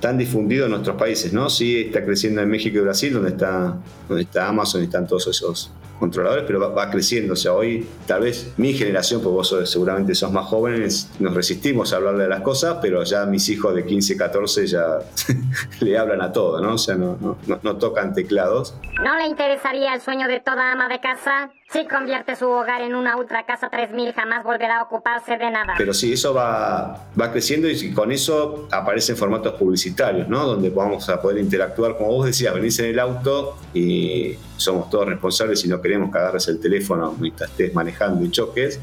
[0.04, 1.50] tan difundido en nuestros países, ¿no?
[1.50, 3.78] Sí está creciendo en México y Brasil, donde está,
[4.10, 7.34] donde está Amazon y están todos esos controladores, pero va, creciendo.
[7.34, 11.94] O sea, hoy tal vez mi generación, porque vos seguramente sos más jóvenes, nos resistimos
[11.94, 15.00] a hablarle de las cosas, pero ya mis hijos de 15, 14 ya
[15.80, 16.74] le hablan a todo, ¿no?
[16.74, 18.76] O sea, no, no, no tocan teclados.
[19.04, 21.52] ¿No le interesaría el sueño de toda ama de casa?
[21.72, 25.74] Si convierte su hogar en una ultra casa 3000, jamás volverá a ocuparse de nada.
[25.76, 30.46] Pero sí, eso va, va creciendo y con eso aparecen formatos publicitarios, ¿no?
[30.46, 35.08] Donde vamos a poder interactuar, como vos decías, venís en el auto y somos todos
[35.08, 38.80] responsables y no queremos que agarres el teléfono mientras estés manejando y choques,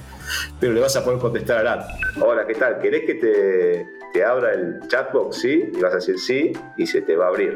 [0.58, 1.90] pero le vas a poder contestar al app.
[2.20, 2.80] Hola, ¿qué tal?
[2.80, 3.14] ¿Querés que
[4.12, 5.36] te, abra el chatbox?
[5.36, 7.54] Sí, y vas a decir sí y se te va a abrir.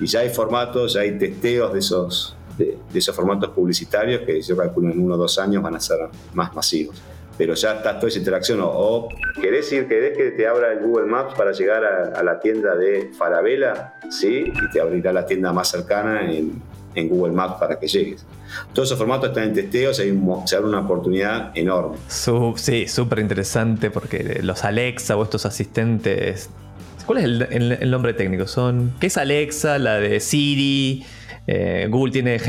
[0.00, 4.56] Y ya hay formatos, ya hay testeos de esos de, esos formatos publicitarios que yo
[4.56, 5.98] calculo en uno o dos años van a ser
[6.32, 7.02] más masivos.
[7.36, 8.60] Pero ya está toda esa interacción.
[8.62, 13.10] O, querés ir, que te abra el Google Maps para llegar a, la tienda de
[13.12, 16.62] Farabela, sí, y te abrirá la tienda más cercana en,
[16.96, 18.26] en Google Maps para que llegues.
[18.72, 21.96] Todos esos formatos están en testeo, se, abre una oportunidad enorme.
[22.08, 26.50] sí, súper interesante porque los Alexa o estos asistentes.
[27.06, 28.48] ¿Cuál es el, el, nombre técnico?
[28.48, 28.92] Son.
[28.98, 29.78] ¿Qué es Alexa?
[29.78, 31.04] La de Siri.
[31.46, 32.40] Eh, Google tiene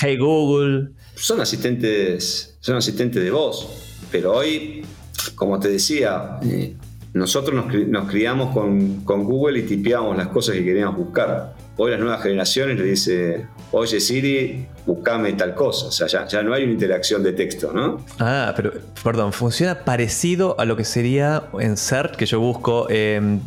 [0.00, 0.90] Hey Google.
[1.14, 4.84] Son asistentes, son asistentes de voz, pero hoy,
[5.34, 6.74] como te decía, eh,
[7.12, 11.54] nosotros nos, criamos con, con, Google y tipeamos las cosas que queríamos buscar.
[11.76, 15.86] Hoy las nuevas generaciones le dice, oye Siri, buscame tal cosa.
[15.86, 18.04] O sea, ya, no hay una interacción de texto, ¿no?
[18.20, 23.40] Ah, pero, perdón, funciona parecido a lo que sería en CERT, que yo busco em,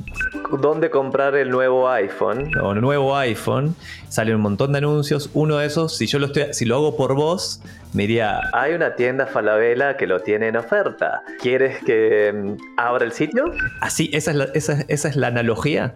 [0.59, 3.75] dónde comprar el nuevo iPhone o el nuevo iPhone.
[4.09, 5.29] Salen un montón de anuncios.
[5.33, 7.61] Uno de esos, si yo lo, estoy, si lo hago por voz,
[7.93, 11.21] me diría, hay una tienda Falabella que lo tiene en oferta.
[11.41, 13.45] ¿Quieres que em, abra el sitio?
[13.81, 15.93] Así, esa es esa, esa es la analogía.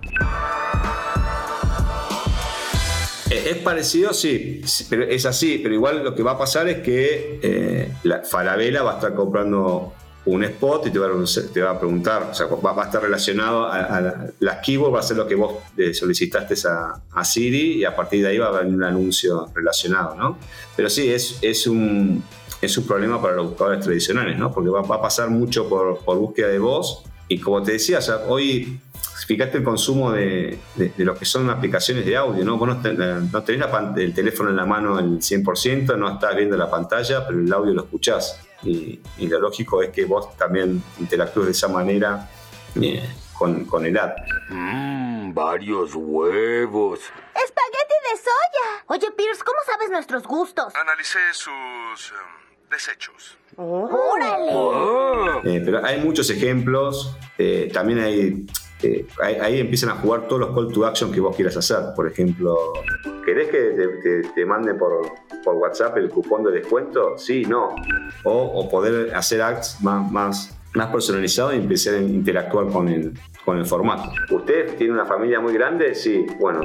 [3.49, 7.39] Es parecido, sí, pero es así, pero igual lo que va a pasar es que
[7.41, 8.21] eh, la
[8.83, 9.91] va a estar comprando
[10.25, 14.29] un spot y te va a, a preguntar, o sea, va, a estar relacionado a,
[14.39, 15.55] las keywords, va a ser lo que vos
[15.93, 20.37] solicitaste a, Siri y a partir de ahí va a haber un anuncio relacionado, ¿no?
[20.75, 22.23] Pero sí, es, es, un,
[22.61, 24.53] es un problema para los buscadores tradicionales, ¿no?
[24.53, 28.79] Porque va, a pasar mucho por, por búsqueda de voz y como te decía, hoy
[29.27, 30.57] fíjate el consumo de,
[30.97, 32.57] lo que son aplicaciones de audio, ¿no?
[32.57, 37.27] Vos no, tenés el teléfono en la mano el 100%, no estás viendo la pantalla,
[37.27, 38.41] pero el audio lo escuchás.
[38.63, 42.27] Y, lo lógico es que vos también interactúes de esa manera
[42.81, 44.17] eh, con, con, el app.
[44.49, 46.99] Mmm, varios huevos.
[46.99, 48.83] ¡Espagueti de soya!
[48.87, 50.73] Oye, Pierce, ¿cómo sabes nuestros gustos?
[50.75, 53.37] Analicé sus em, desechos.
[53.55, 54.51] ¡Órale!
[54.53, 55.41] Ah.
[55.43, 57.15] Eh, pero hay muchos ejemplos.
[57.37, 58.45] Eh, también hay
[58.81, 61.79] eh, ahí, empiezan a jugar todos los call to action que vos quieras hacer.
[61.95, 62.55] Por ejemplo,
[63.25, 65.01] ¿querés que te, mande por,
[65.43, 67.17] por, WhatsApp el cupón de descuento?
[67.17, 67.75] Sí, no.
[68.23, 73.13] O, poder hacer acts más, más, más personalizados y empezar a interactuar con el,
[73.49, 74.11] con el formato.
[74.29, 75.95] ¿Usted tiene una familia muy grande?
[75.95, 76.23] Sí.
[76.39, 76.61] Bueno,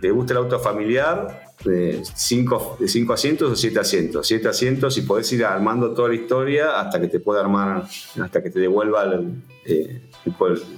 [0.00, 1.44] ¿te gusta el auto familiar?
[1.64, 2.78] De 5
[3.12, 4.26] asientos o 7 asientos.
[4.26, 7.84] 7 asientos y podés ir armando toda la historia hasta que te pueda armar,
[8.20, 10.10] hasta que te devuelva el, eh,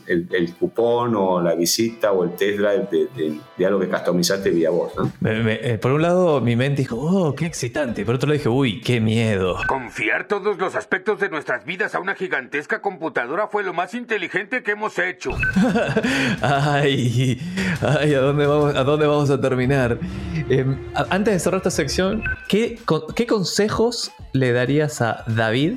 [0.06, 3.08] el, cupón o la visita o el test drive
[3.56, 4.92] de, algo que customizaste vía voz.
[5.24, 8.04] Eh, por un lado, mi mente dijo, oh, qué excitante.
[8.04, 9.56] Por otro lado, dije, uy, qué miedo.
[9.68, 14.62] Confiar todos los aspectos de nuestras vidas a una gigantesca computadora fue lo más inteligente
[14.62, 15.30] que hemos hecho.
[16.42, 17.40] ay,
[17.80, 19.98] ay, ¿a dónde vamos a, dónde vamos a terminar?
[20.48, 20.76] Em,
[21.10, 22.78] antes de cerrar esta sección, ¿qué,
[23.14, 25.74] ¿qué consejos le darías a David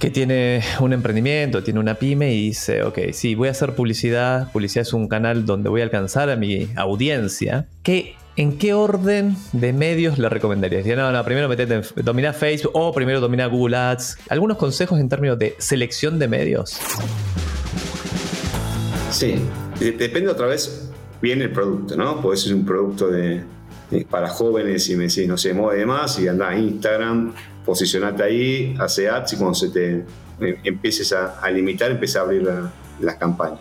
[0.00, 4.50] que tiene un emprendimiento, tiene una pyme y dice, ok, sí, voy a hacer publicidad,
[4.50, 9.36] publicidad es un canal donde voy a alcanzar a mi audiencia, ¿qué ¿en qué orden
[9.52, 10.86] de medios le recomendarías?
[10.86, 14.16] Ya no, no, primero metete en domina Facebook o primero domina Google Ads.
[14.30, 16.78] ¿Algunos consejos en términos de selección de medios?
[19.10, 19.34] Sí,
[19.78, 22.22] depende otra vez bien el producto, ¿no?
[22.22, 23.10] Puede ser un producto
[24.08, 27.34] para jóvenes y me decís, no sé, mueve más y anda a Instagram,
[27.64, 30.04] posicionate ahí, hace ads y cuando se te
[30.40, 32.48] eh, empieces a, limitar, empieza a abrir
[33.00, 33.60] las campañas.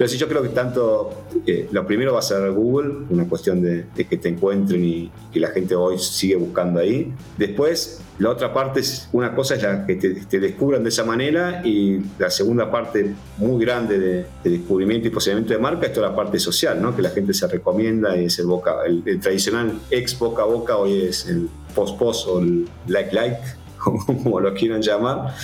[0.00, 1.10] Pero sí, yo creo que tanto,
[1.46, 5.38] eh, lo primero va a ser Google, una cuestión de, que te encuentren y que
[5.38, 7.12] la gente hoy sigue buscando ahí.
[7.36, 11.60] Después, la otra parte es, una cosa es la que te, descubran de esa manera
[11.66, 16.16] y la segunda parte muy grande de, descubrimiento y posicionamiento de marca es toda la
[16.16, 16.96] parte social, ¿no?
[16.96, 20.46] que la gente se recomienda y es el boca, el, el tradicional ex boca a
[20.46, 23.40] boca, hoy es el post-post o el like-like
[23.78, 25.34] como lo quieran llamar.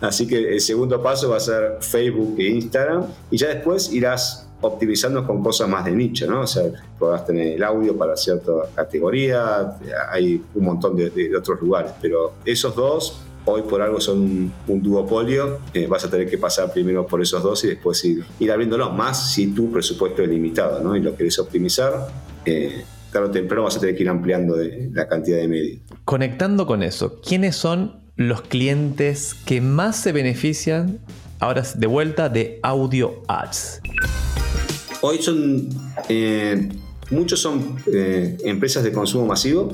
[0.00, 4.48] Así que el segundo paso va a ser Facebook e Instagram y ya después irás
[4.62, 6.42] optimizando con cosas más de nicho, ¿no?
[6.42, 6.64] O sea,
[6.98, 9.76] podrás tener el audio para cierta categoría,
[10.10, 15.58] hay un montón de, otros lugares, pero esos dos hoy por algo son un, duopolio,
[15.74, 18.90] eh, vas a tener que pasar primero por esos dos y después ir, ir abriéndolo,
[18.90, 20.94] más si tu presupuesto es limitado, ¿no?
[20.94, 22.06] Y lo querés optimizar.
[22.44, 24.56] Eh, tarde o temprano vas a tener que ir ampliando
[24.92, 25.80] la cantidad de medios.
[26.04, 30.98] Conectando con eso, ¿quiénes son los clientes que más se benefician
[31.38, 33.80] ahora de vuelta de audio ads?
[35.02, 35.68] Hoy son,
[36.08, 36.68] eh,
[37.10, 39.72] muchos son eh, empresas de consumo masivo,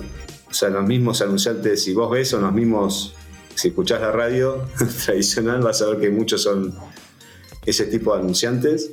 [0.51, 3.15] o sea, los mismos anunciantes, si vos ves, son los mismos,
[3.55, 4.65] si escuchás la radio
[5.05, 6.75] tradicional, vas a ver que muchos son
[7.67, 8.91] ese tipo de anunciantes.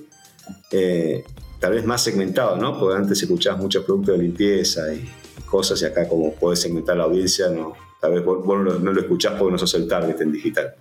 [0.71, 1.23] Eh,
[1.65, 2.79] tal vez más segmentado, ¿no?
[2.79, 5.03] Porque antes escuchabas muchos productos de limpieza y
[5.49, 9.33] cosas y acá como puedes segmentar la audiencia, no, tal vez vos, no, lo escuchás
[9.33, 10.75] porque no sos el target en digital,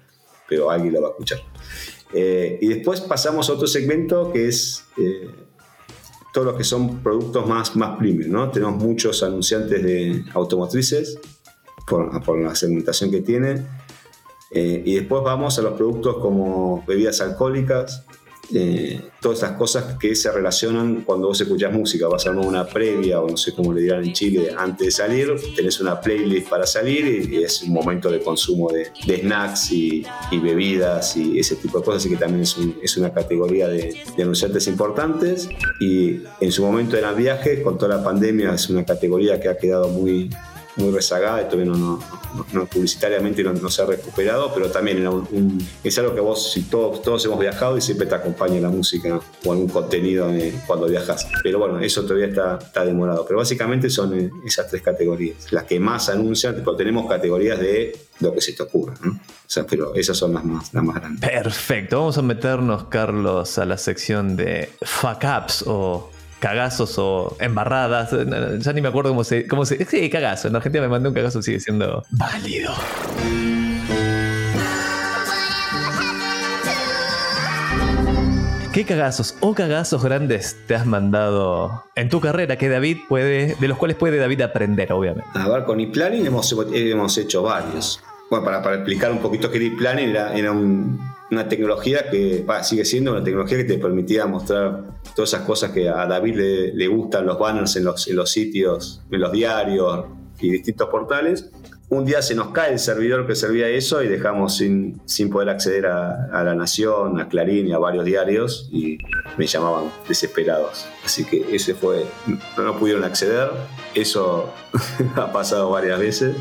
[0.46, 1.38] pero alguien lo va a escuchar.
[2.12, 5.30] Eh, y después pasamos a otro segmento que es eh,
[6.34, 8.50] todos los que son productos más, más premium, ¿no?
[8.50, 11.18] Tenemos muchos anunciantes de automotrices
[11.88, 13.66] por, la segmentación que tiene.
[14.50, 18.04] Eh, y después vamos a los productos como bebidas alcohólicas,
[18.52, 22.08] eh, todas esas cosas que se relacionan cuando vos escuchás música.
[22.08, 24.90] Vas a armar una previa, o no sé cómo le dirán en Chile, antes de
[24.90, 30.04] salir, tenés una playlist para salir y, es un momento de consumo de, snacks y,
[30.32, 34.66] bebidas y ese tipo de cosas, así que también es, una categoría de, de, anunciantes
[34.66, 35.48] importantes.
[35.80, 39.56] Y en su momento era viaje, con toda la pandemia, es una categoría que ha
[39.56, 40.30] quedado muy,
[40.76, 42.00] muy rezagada y todavía no,
[42.52, 45.06] no, publicitariamente no, se ha recuperado, pero también
[45.82, 49.20] es algo que vos, si todos, todos hemos viajado y siempre te acompaña la música
[49.44, 50.28] o algún contenido
[50.66, 51.26] cuando viajas.
[51.42, 53.24] Pero bueno, eso todavía está, está demorado.
[53.26, 57.96] Pero básicamente son eh, esas tres categorías, las que más anuncian, pero tenemos categorías de
[58.20, 58.94] lo que se te ocurra.
[59.02, 59.12] ¿no?
[59.12, 61.30] O sea, pero esas son las más, las más grandes.
[61.30, 66.10] Perfecto, vamos a meternos, Carlos, a la sección de fuck ups o
[66.44, 68.10] cagazos o embarradas.
[68.58, 69.46] Ya ni me acuerdo cómo se.
[69.46, 70.48] Cómo se sí, cagazo.
[70.48, 72.70] En Argentina me mandé un cagazo, sigue siendo válido.
[78.74, 83.68] ¿Qué cagazos o cagazos grandes te has mandado en tu carrera que David puede, de
[83.68, 85.30] los cuales puede David aprender, obviamente?
[85.32, 88.02] A ver, con ePlanning hemos, hemos hecho varios.
[88.28, 90.98] Bueno, para, para explicar un poquito qué era ePlanning, era, era un,
[91.30, 94.84] una tecnología que sigue siendo una tecnología que te permitía mostrar
[95.14, 99.20] todas esas cosas que a David le, gustan, los banners en los, los, sitios, en
[99.20, 100.06] los diarios
[100.40, 101.50] y distintos portales.
[101.90, 105.50] Un día se nos cae el servidor que servía eso y dejamos sin, sin poder
[105.50, 108.98] acceder a, La Nación, a Clarín y a varios diarios y
[109.36, 110.86] me llamaban desesperados.
[111.04, 112.04] Así que ese fue,
[112.56, 113.50] no, no pudieron acceder.
[113.94, 114.52] Eso
[115.16, 116.36] ha pasado varias veces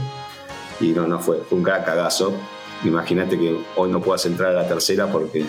[0.79, 2.33] y no, no fue, fue un gran cagazo
[2.83, 5.45] Imagínate que hoy no puedas entrar a la tercera porque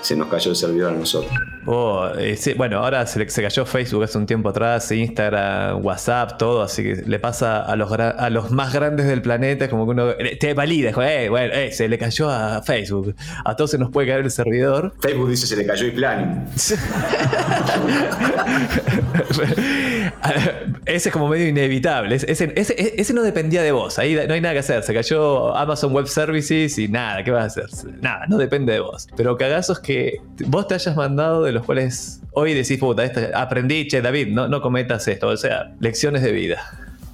[0.00, 1.32] se nos cayó el servidor a nosotros.
[1.66, 6.62] Oh, eh, bueno, ahora se, se, cayó Facebook hace un tiempo atrás, Instagram, WhatsApp, todo,
[6.62, 10.10] así que le pasa a los, a los más grandes del planeta, como que uno
[10.12, 13.90] eh, te valida, eh, bueno, eh, se le cayó a Facebook, a todos se nos
[13.90, 14.94] puede caer el servidor.
[15.00, 16.46] Facebook dice se le cayó el plan.
[20.86, 24.60] ese es como medio inevitable, ese, no dependía de vos, ahí no hay nada que
[24.60, 28.00] hacer, se cayó Amazon Web Services y nada, ¿qué vas a hacer?
[28.00, 29.06] Nada, no depende de vos.
[29.16, 33.02] Pero cagazos que vos te hayas mandado de los cuales hoy decís, puta,
[33.34, 36.60] aprendí, che, David, no, no cometas esto, o sea, lecciones de vida.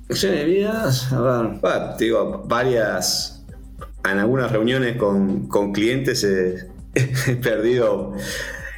[0.09, 3.45] Lecciones de vida, a ver, digo, varias,
[4.11, 6.69] en algunas reuniones con, clientes he,
[7.43, 8.15] perdido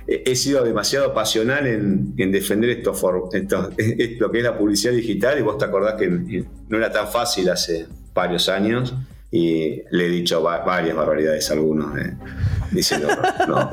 [0.06, 2.92] he sido demasiado pasional en, defender esto,
[3.32, 3.70] esto,
[4.18, 6.08] lo que es la publicidad digital y vos te acordás que
[6.68, 8.94] no era tan fácil hace varios años
[9.30, 12.16] y le he dicho varias barbaridades a algunos eh,
[12.70, 13.09] diciendo
[13.48, 13.70] no,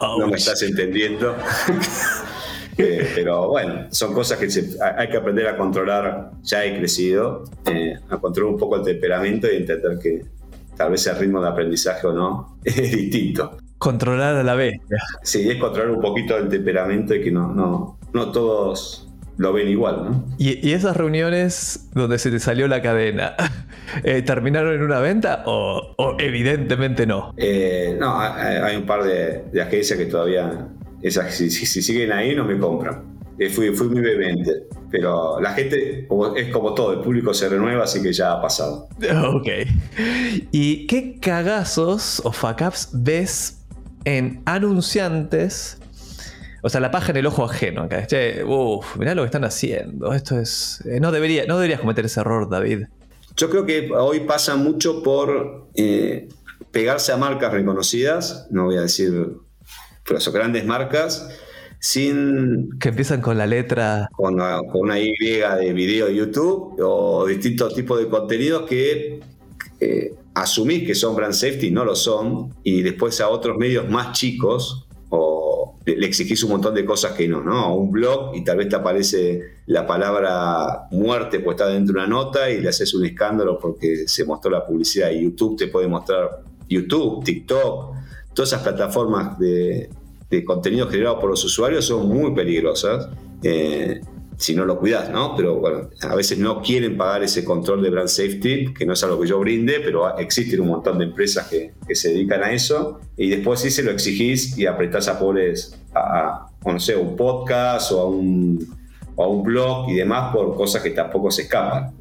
[0.18, 1.36] no me estás entendiendo
[2.78, 4.48] Eh, pero bueno, son cosas que
[4.96, 6.30] hay que aprender a controlar.
[6.42, 10.22] Ya he crecido, eh, a controlar un poco el temperamento y entender que
[10.76, 13.58] tal vez el ritmo de aprendizaje o no es distinto.
[13.82, 14.74] Controlar a la vez.
[15.24, 19.68] Sí, es controlar un poquito el temperamento y que no, no, no todos lo ven
[19.68, 20.24] igual, ¿no?
[20.38, 23.34] ¿Y, esas reuniones donde se te salió la cadena,
[24.04, 27.34] eh, ¿terminaron en una venta o, evidentemente no?
[27.36, 30.68] Eh, no, hay, un par de, agencias que todavía,
[31.02, 33.10] esas, si, siguen ahí, no me compran.
[33.36, 36.06] Eh, fui, fui muy vehemente, pero la gente
[36.36, 38.88] es como todo, el público se renueva, así que ya ha pasado.
[39.34, 39.48] Ok.
[40.52, 43.61] ¿Y qué cagazos o fuck ups ves
[44.04, 45.78] en anunciantes
[46.64, 47.82] o sea, la paja en el ojo ajeno.
[47.82, 48.06] Acá.
[48.06, 50.12] Che, uff, mirá lo que están haciendo.
[50.14, 50.80] Esto es.
[50.86, 52.86] Eh, no, debería, no deberías cometer ese error, David.
[53.36, 56.28] Yo creo que hoy pasa mucho por eh,
[56.70, 59.32] pegarse a marcas reconocidas, no voy a decir,
[60.06, 61.28] pero son grandes marcas,
[61.80, 62.78] sin...
[62.78, 64.08] Que empiezan con la letra...
[64.12, 69.20] Con una, Y de video de YouTube o distintos tipos de contenidos que
[69.80, 74.12] eh, asumís que son brand safety, no lo son, y después a otros medios más
[74.12, 74.86] chicos
[75.84, 77.74] le exigís un montón de cosas que no, ¿no?
[77.74, 82.50] Un blog y tal vez te aparece la palabra muerte puesta dentro de una nota
[82.50, 86.42] y le haces un escándalo porque se mostró la publicidad y YouTube te puede mostrar
[86.68, 87.94] YouTube, TikTok,
[88.32, 89.90] todas esas plataformas de,
[90.46, 93.08] contenido generado por los usuarios son muy peligrosas.
[93.42, 94.00] Eh,
[94.42, 95.36] si no lo cuidas, ¿no?
[95.36, 99.04] Pero bueno, a veces no quieren pagar ese control de brand safety, que no es
[99.04, 103.00] algo que yo brinde, pero existen un montón de empresas que, se dedican a eso,
[103.16, 107.92] y después sí se lo exigís y apretás a pobres a, no sé, un podcast
[107.92, 108.66] o a un,
[109.16, 111.92] a un blog y demás por cosas que tampoco se escapan.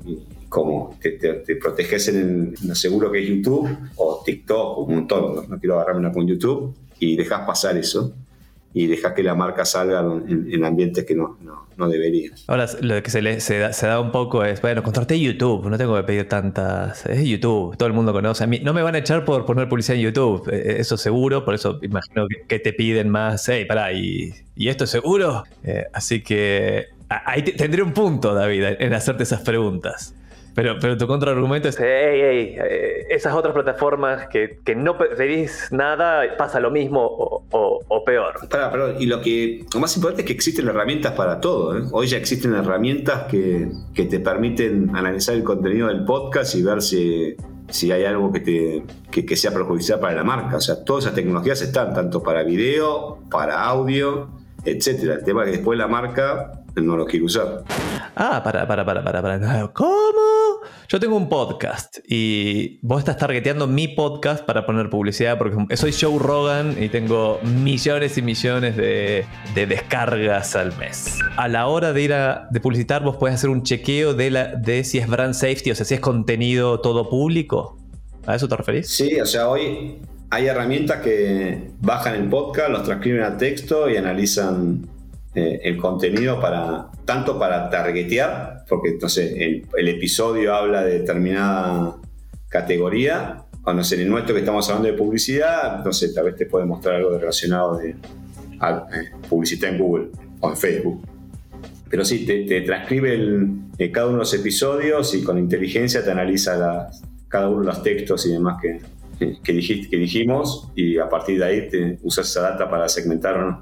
[0.50, 5.76] como te, proteges en el seguro que es YouTube o TikTok, un montón, no, quiero
[5.76, 8.16] agarrarme una con YouTube, y dejas pasar eso
[8.74, 11.38] y dejas que la marca salga en, ambientes que no,
[11.78, 12.32] no, debería.
[12.48, 15.96] Ahora, lo que se, le, se, da, un poco es, bueno, contraté YouTube, no tengo
[15.96, 17.06] que pedir tantas.
[17.06, 18.44] Es YouTube, todo el mundo conoce.
[18.44, 20.96] A mí, no me van a echar por poner publicidad en YouTube, eh, eh, eso
[20.96, 25.44] seguro, por eso imagino que, te piden más, hey, pará, ¿y, y esto es seguro?
[25.64, 30.14] Eh, así que ahí tendré un punto, David, en hacerte esas preguntas.
[30.54, 35.70] Pero, pero tu contraargumento es, hey, hey, eh, esas otras plataformas que, que, no pedís
[35.72, 38.48] nada, pasa lo mismo o, peor.
[38.50, 41.78] Para, y lo que lo más importante es que existen herramientas para todo.
[41.78, 41.84] ¿eh?
[41.92, 46.82] Hoy ya existen herramientas que, que, te permiten analizar el contenido del podcast y ver
[46.82, 47.36] si,
[47.70, 50.58] si hay algo que, te, que, que sea perjudicial para la marca.
[50.58, 54.30] O sea, todas esas tecnologías están tanto para video, para audio,
[54.66, 55.16] etcétera.
[55.16, 57.64] El tema es que después la marca no lo quiere usar.
[58.16, 59.72] Ah, para, para, para, para, para.
[59.74, 60.21] ¿Cómo?
[60.92, 65.94] Yo tengo un podcast y vos estás targeteando mi podcast para poner publicidad porque soy
[65.94, 69.26] Joe Rogan y tengo millones y millones de,
[69.56, 71.20] descargas al mes.
[71.38, 74.98] A la hora de ir a de publicitar, vos puedes hacer un chequeo de si
[74.98, 77.78] es brand safety, o sea, si es contenido todo público.
[78.26, 78.90] ¿A eso te referís?
[78.90, 79.96] Sí, o sea, hoy
[80.30, 84.86] hay herramientas que bajan el podcast, los transcriben a texto y analizan
[85.34, 91.96] eh, el contenido para tanto para targetear, porque entonces el, el, episodio habla de determinada
[92.50, 96.48] categoría, o no en el nuestro que estamos hablando de publicidad, entonces tal vez te
[96.48, 97.96] puede mostrar algo relacionado de
[98.60, 100.08] a, eh, publicidad en Google
[100.40, 101.02] o en Facebook.
[101.90, 106.12] Pero sí, te, transcribe el, eh, cada uno de los episodios y con inteligencia te
[106.12, 106.90] analiza
[107.28, 108.82] cada uno de los textos y demás que,
[109.44, 113.38] que, dijiste, que dijimos y a partir de ahí te usas esa data para segmentar
[113.38, 113.62] o no.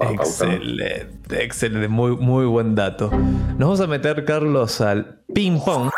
[0.00, 3.10] Excelente, excelente, muy, muy buen dato.
[3.10, 5.90] Nos vamos a meter, Carlos, al ping pong.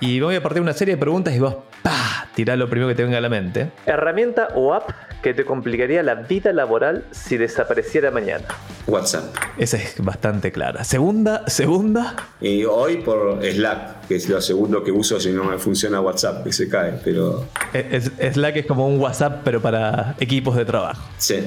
[0.00, 2.19] Y voy a partir una serie de preguntas y vos, ¡pah!
[2.34, 3.70] Tirá lo primero que te venga a la mente.
[3.86, 4.90] Herramienta o app
[5.22, 8.46] que te complicaría la vida laboral si desapareciera mañana.
[8.86, 9.34] WhatsApp.
[9.58, 10.84] Esa es bastante clara.
[10.84, 12.16] Segunda, segunda.
[12.40, 16.44] Y hoy por Slack, que es lo segundo que uso si no me funciona WhatsApp,
[16.44, 17.46] que se cae, pero...
[17.72, 21.02] Slack es como un WhatsApp, pero para equipos de trabajo.
[21.18, 21.40] Sí.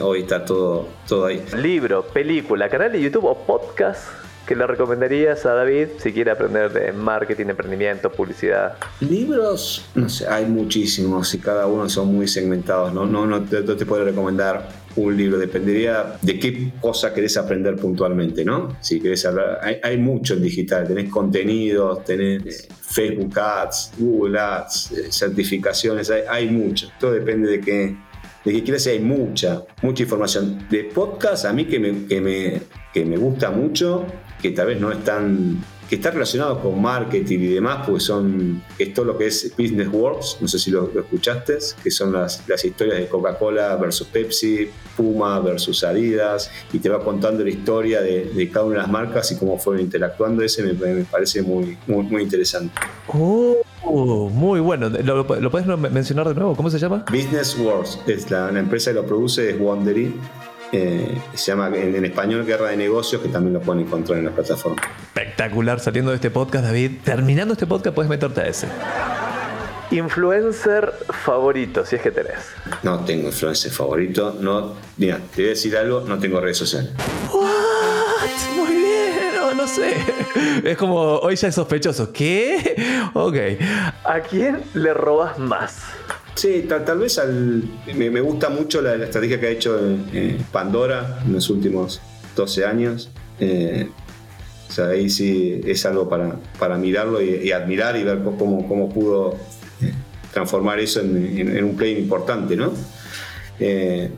[0.00, 1.44] Hoy está todo, todo ahí.
[1.56, 6.72] Libro, película, canal de YouTube o podcast que le recomendarías a David si quiere aprender
[6.72, 8.74] de marketing, emprendimiento, publicidad?
[9.00, 12.92] Libros, no sé, hay muchísimos y cada uno son muy segmentados.
[12.92, 18.44] No, no, no, te, puedo recomendar un libro, dependería de qué cosa querés aprender puntualmente,
[18.44, 18.76] ¿no?
[18.80, 24.38] Si querés hablar, hay, hay mucho en digital, tenés contenidos, tenés eh, Facebook Ads, Google
[24.40, 26.90] Ads, eh, certificaciones, hay, hay mucho.
[26.98, 27.96] Todo depende de qué
[28.44, 30.66] de que quiero decir, hay mucha, mucha información.
[30.70, 32.62] De podcast, a mí que me, que me,
[32.92, 34.06] que me gusta mucho,
[34.40, 38.62] que tal vez no es tan que está relacionado con marketing y demás, porque son,
[38.78, 42.48] es todo lo que es Business Wars, no sé si lo, escuchaste, que son las,
[42.48, 48.00] las historias de Coca-Cola versus Pepsi, Puma versus Adidas, y te va contando la historia
[48.02, 50.44] de, cada una de las marcas y cómo fueron interactuando.
[50.44, 50.74] Ese me,
[51.04, 52.72] parece muy, muy, muy interesante.
[53.08, 53.56] Oh,
[54.32, 54.90] muy bueno.
[54.90, 56.54] ¿Lo, puedes mencionar de nuevo?
[56.54, 57.04] ¿Cómo se llama?
[57.10, 57.98] Business Wars.
[58.06, 60.14] Es la, empresa que lo produce es Wondery.
[60.72, 64.30] Eh, se llama en, español Guerra de Negocios, que también lo pueden encontrar en la
[64.30, 64.80] plataforma.
[65.02, 66.98] Espectacular saliendo de este podcast, David.
[67.04, 68.68] Terminando este podcast, puedes meterte a ese.
[69.90, 70.92] Influencer
[71.24, 72.38] favorito, si es que tenés.
[72.84, 74.36] No tengo influencer favorito.
[74.38, 76.92] No, mira, te voy a decir algo, no tengo redes sociales.
[77.32, 77.50] What?
[78.54, 79.96] Muy bien, no, sé.
[80.62, 82.12] Es como, hoy ya es sospechoso.
[82.12, 82.76] ¿Qué?
[83.14, 83.36] Ok.
[84.04, 85.78] ¿A quién le robas más?
[86.40, 87.64] Sí, tal, vez al,
[87.94, 89.78] me, gusta mucho la, estrategia que ha hecho
[90.50, 92.00] Pandora en los últimos
[92.34, 93.10] 12 años.
[93.38, 93.90] Eh,
[94.66, 98.88] o sea, ahí sí es algo para, para mirarlo y, admirar y ver cómo, cómo
[98.88, 99.36] pudo
[100.32, 102.72] transformar eso en, un play importante, ¿no?
[103.58, 104.08] Eh,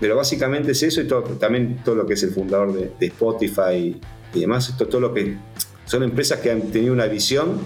[0.00, 4.00] pero básicamente es eso y también todo lo que es el fundador de, Spotify
[4.32, 5.36] y, demás, esto, todo lo que
[5.84, 7.58] son empresas que han tenido una visión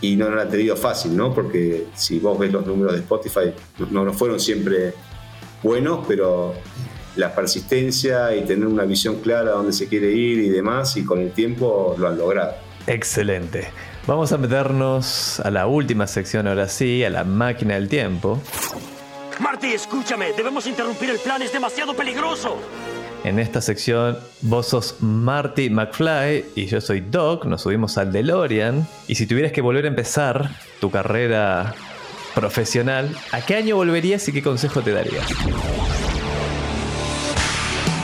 [0.00, 1.34] y no, la han tenido fácil, ¿no?
[1.34, 3.52] Porque si vos ves los números de Spotify,
[3.90, 4.94] no, no fueron siempre
[5.62, 6.54] buenos, pero
[7.16, 11.04] la persistencia y tener una visión clara de dónde se quiere ir y demás, y
[11.04, 12.54] con el tiempo lo han logrado.
[12.86, 13.68] Excelente.
[14.06, 18.40] Vamos a meternos a la última sección ahora sí, a la máquina del tiempo.
[19.40, 22.56] Marty, escúchame, debemos interrumpir el plan, es demasiado peligroso.
[23.24, 28.86] En esta sección vos sos Marty McFly y yo soy Doc, nos subimos al DeLorean
[29.08, 30.50] y si tuvieras que volver a empezar
[30.80, 31.74] tu carrera
[32.34, 35.26] profesional, ¿a qué año volverías y qué consejo te darías?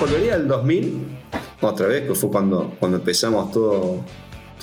[0.00, 1.06] Volvería al 2000,
[1.60, 4.00] otra vez, que fue cuando, cuando empezamos todo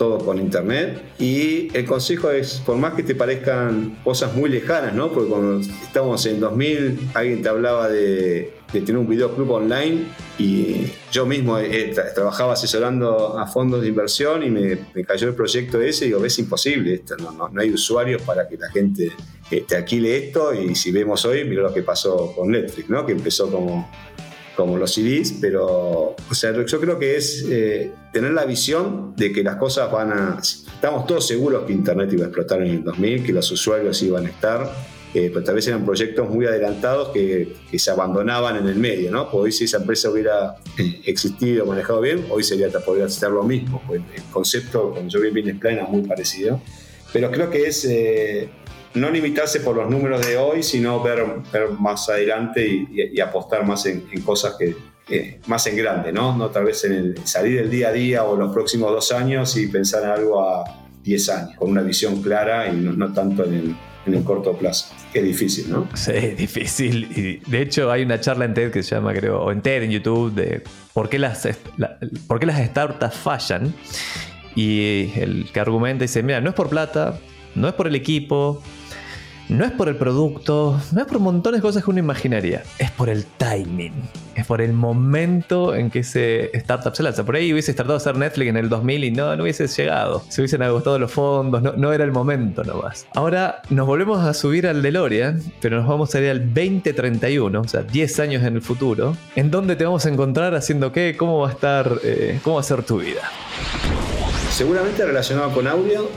[0.01, 0.99] todo con internet.
[1.19, 5.11] Y el consejo es, por más que te parezcan cosas muy lejanas, ¿no?
[5.13, 10.05] Porque cuando estábamos en 2000, alguien te hablaba de, tener un videoclub online
[10.39, 15.79] y yo mismo eh, trabajaba asesorando a fondos de inversión y me, cayó el proyecto
[15.79, 19.11] ese y digo, es imposible, esto, no, no, hay usuarios para que la gente
[19.51, 23.05] eh, te alquile esto y si vemos hoy, mira lo que pasó con Netflix, ¿no?
[23.05, 23.87] Que empezó como
[24.55, 29.31] como los CDs, pero o sea, yo creo que es eh, tener la visión de
[29.31, 30.39] que las cosas van a...
[30.41, 34.25] Estamos todos seguros que Internet iba a explotar en el 2000, que los usuarios iban
[34.25, 34.71] a estar,
[35.13, 39.29] eh, pero tal vez eran proyectos muy adelantados que, se abandonaban en el medio, ¿no?
[39.29, 43.43] Porque hoy si esa empresa hubiera eh, existido, manejado bien, hoy sería podría ser lo
[43.43, 43.81] mismo.
[43.87, 46.61] Pues el concepto, como yo vi en Business Plan, es muy parecido.
[47.13, 47.85] Pero creo que es
[48.93, 51.25] no limitarse por los números de hoy, sino ver,
[51.79, 56.35] más adelante y, apostar más en, cosas que, más en grande, ¿no?
[56.35, 59.55] No tal vez en el, salir el día a día o los próximos dos años
[59.57, 60.63] y pensar en algo a
[61.03, 63.75] 10 años, con una visión clara y no, tanto en
[64.05, 64.93] el, corto plazo.
[65.13, 65.87] Es difícil, ¿no?
[65.93, 67.07] Sí, difícil.
[67.15, 69.83] Y de hecho hay una charla en TED que se llama, creo, o en TED
[69.83, 70.63] en YouTube, de
[70.93, 71.47] por qué las,
[72.27, 73.73] por qué las startups fallan.
[74.55, 77.19] Y el que argumenta dice, mira, no es por plata,
[77.55, 78.61] no es por el equipo,
[79.51, 82.89] no es por el producto, no es por montones de cosas que uno imaginaría, es
[82.91, 83.91] por el timing,
[84.33, 87.25] es por el momento en que ese startup se lanza.
[87.25, 90.23] Por ahí hubiese tratado de hacer Netflix en el 2000 y no, no hubiese llegado,
[90.29, 93.05] se hubiesen agotado los fondos, no, era el momento nomás.
[93.13, 97.67] Ahora nos volvemos a subir al DeLorean, pero nos vamos a ir al 2031, o
[97.67, 101.39] sea, 10 años en el futuro, en donde te vamos a encontrar haciendo qué, cómo
[101.39, 103.29] va a estar, eh, cómo va a ser tu vida.
[104.49, 106.09] Seguramente relacionado con audio,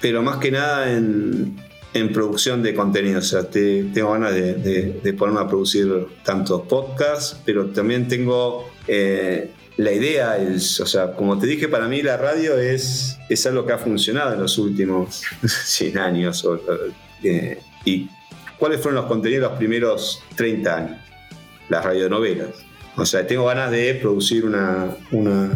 [0.00, 3.18] pero más que nada en en producción de contenido.
[3.18, 9.92] O sea, tengo ganas de, ponerme a producir tantos podcasts, pero también tengo eh, la
[9.92, 13.72] idea, es, o sea, como te dije, para mí la radio es, es algo que
[13.72, 15.22] ha funcionado en los últimos
[15.64, 16.46] 100 años.
[17.22, 18.08] Eh, ¿Y
[18.58, 20.98] cuáles fueron los contenidos de los primeros 30 años?
[21.68, 22.48] Las radionovelas.
[22.96, 25.50] O sea, tengo ganas de producir una, una,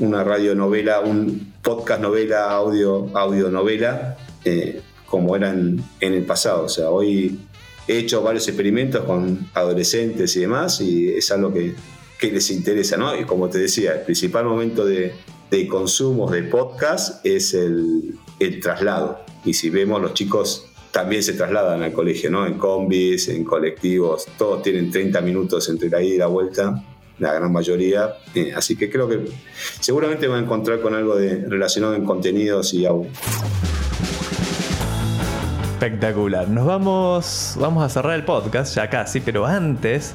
[0.00, 4.16] una radionovela, un podcast novela, audio, audio novela.
[4.44, 6.64] Eh, como eran en el pasado.
[6.64, 7.38] O sea, hoy
[7.86, 11.74] he hecho varios experimentos con adolescentes y demás y es algo que,
[12.20, 13.18] les interesa, ¿no?
[13.18, 15.12] Y como te decía, el principal momento de,
[15.50, 18.18] de consumo de podcast es el,
[18.60, 19.20] traslado.
[19.44, 22.46] Y si vemos, los chicos también se trasladan al colegio, ¿no?
[22.46, 26.84] En combis, en colectivos, todos tienen 30 minutos entre la ida y la vuelta,
[27.18, 28.14] la gran mayoría.
[28.34, 29.20] Eh, así que creo que
[29.80, 33.10] seguramente van a encontrar con algo de, relacionado en contenidos y audio.
[35.82, 36.48] Espectacular.
[36.48, 40.12] Nos vamos, vamos a cerrar el podcast ya casi, pero antes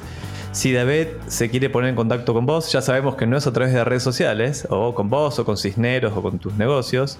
[0.52, 3.52] Si David se quiere poner en contacto con vos, ya sabemos que no es a
[3.52, 7.16] través de redes sociales, o con vos, o con Cisneros, o con tus negocios.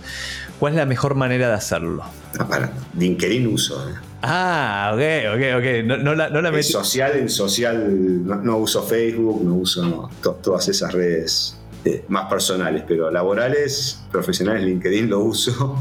[0.61, 2.05] ¿Cuál es la mejor manera de hacerlo?
[2.39, 3.89] Ah, para LinkedIn uso.
[3.89, 3.95] ¿eh?
[4.23, 5.85] Ah, ok, ok, ok.
[5.87, 10.11] No, no la, no la metí- social, en social no, no uso Facebook, no uso
[10.23, 15.77] to- todas esas redes eh, más personales, pero laborales, profesionales, LinkedIn lo uso.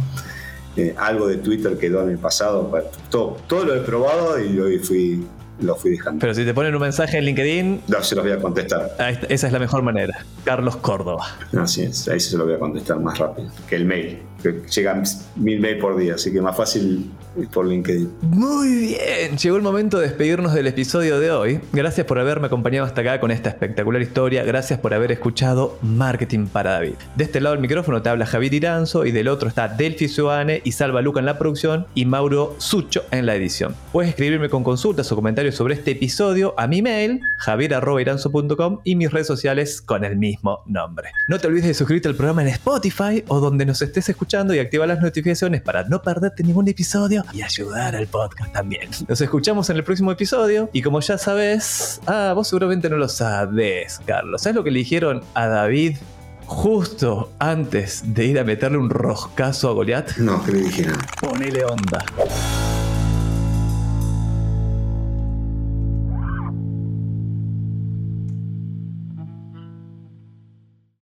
[0.76, 2.70] Eh, algo de Twitter quedó en el pasado.
[2.72, 5.24] pa- Todo, todo lo he probado y hoy fui,
[5.62, 6.20] lo fui dejando.
[6.20, 8.96] Pero si te ponen un mensaje en LinkedIn, No, se los voy a contestar.
[9.30, 10.26] esa es la mejor manera.
[10.44, 11.28] Carlos Córdoba.
[11.56, 14.20] Así es, ahí se lo voy a contestar más rápido que el mail.
[14.42, 15.04] Que llegan
[15.36, 17.12] mil mails por día, así que más fácil
[17.54, 18.12] por LinkedIn.
[18.22, 21.60] Muy bien, llegó el momento de despedirnos del episodio de hoy.
[21.72, 24.44] Gracias por haberme acompañado hasta acá con esta espectacular historia.
[24.44, 26.94] Gracias por haber escuchado Marketing para David.
[27.16, 30.62] De este lado del micrófono te habla Javier Iranzo y del otro está Delphi Suane
[30.64, 33.76] y Salva Luca en la producción y Mauro Sucho en la edición.
[33.92, 39.12] Puedes escribirme con consultas o comentarios sobre este episodio a mi mail javier.iranzo.com y mis
[39.12, 41.12] redes sociales con el mismo nombre.
[41.28, 44.60] No te olvides de suscribirte al programa en Spotify o donde nos estés escuchando y
[44.60, 48.90] activar las notificaciones para no perderte ningún episodio y ayudar al podcast también.
[49.08, 53.08] Nos escuchamos en el próximo episodio y como ya sabes, ah, vos seguramente no lo
[53.08, 54.42] sabes, Carlos.
[54.42, 55.98] ¿Sabes lo que le dijeron a David
[56.46, 60.18] justo antes de ir a meterle un roscazo a Goliat?
[60.18, 61.00] No, que le dije nada.
[61.20, 62.04] Ponele onda.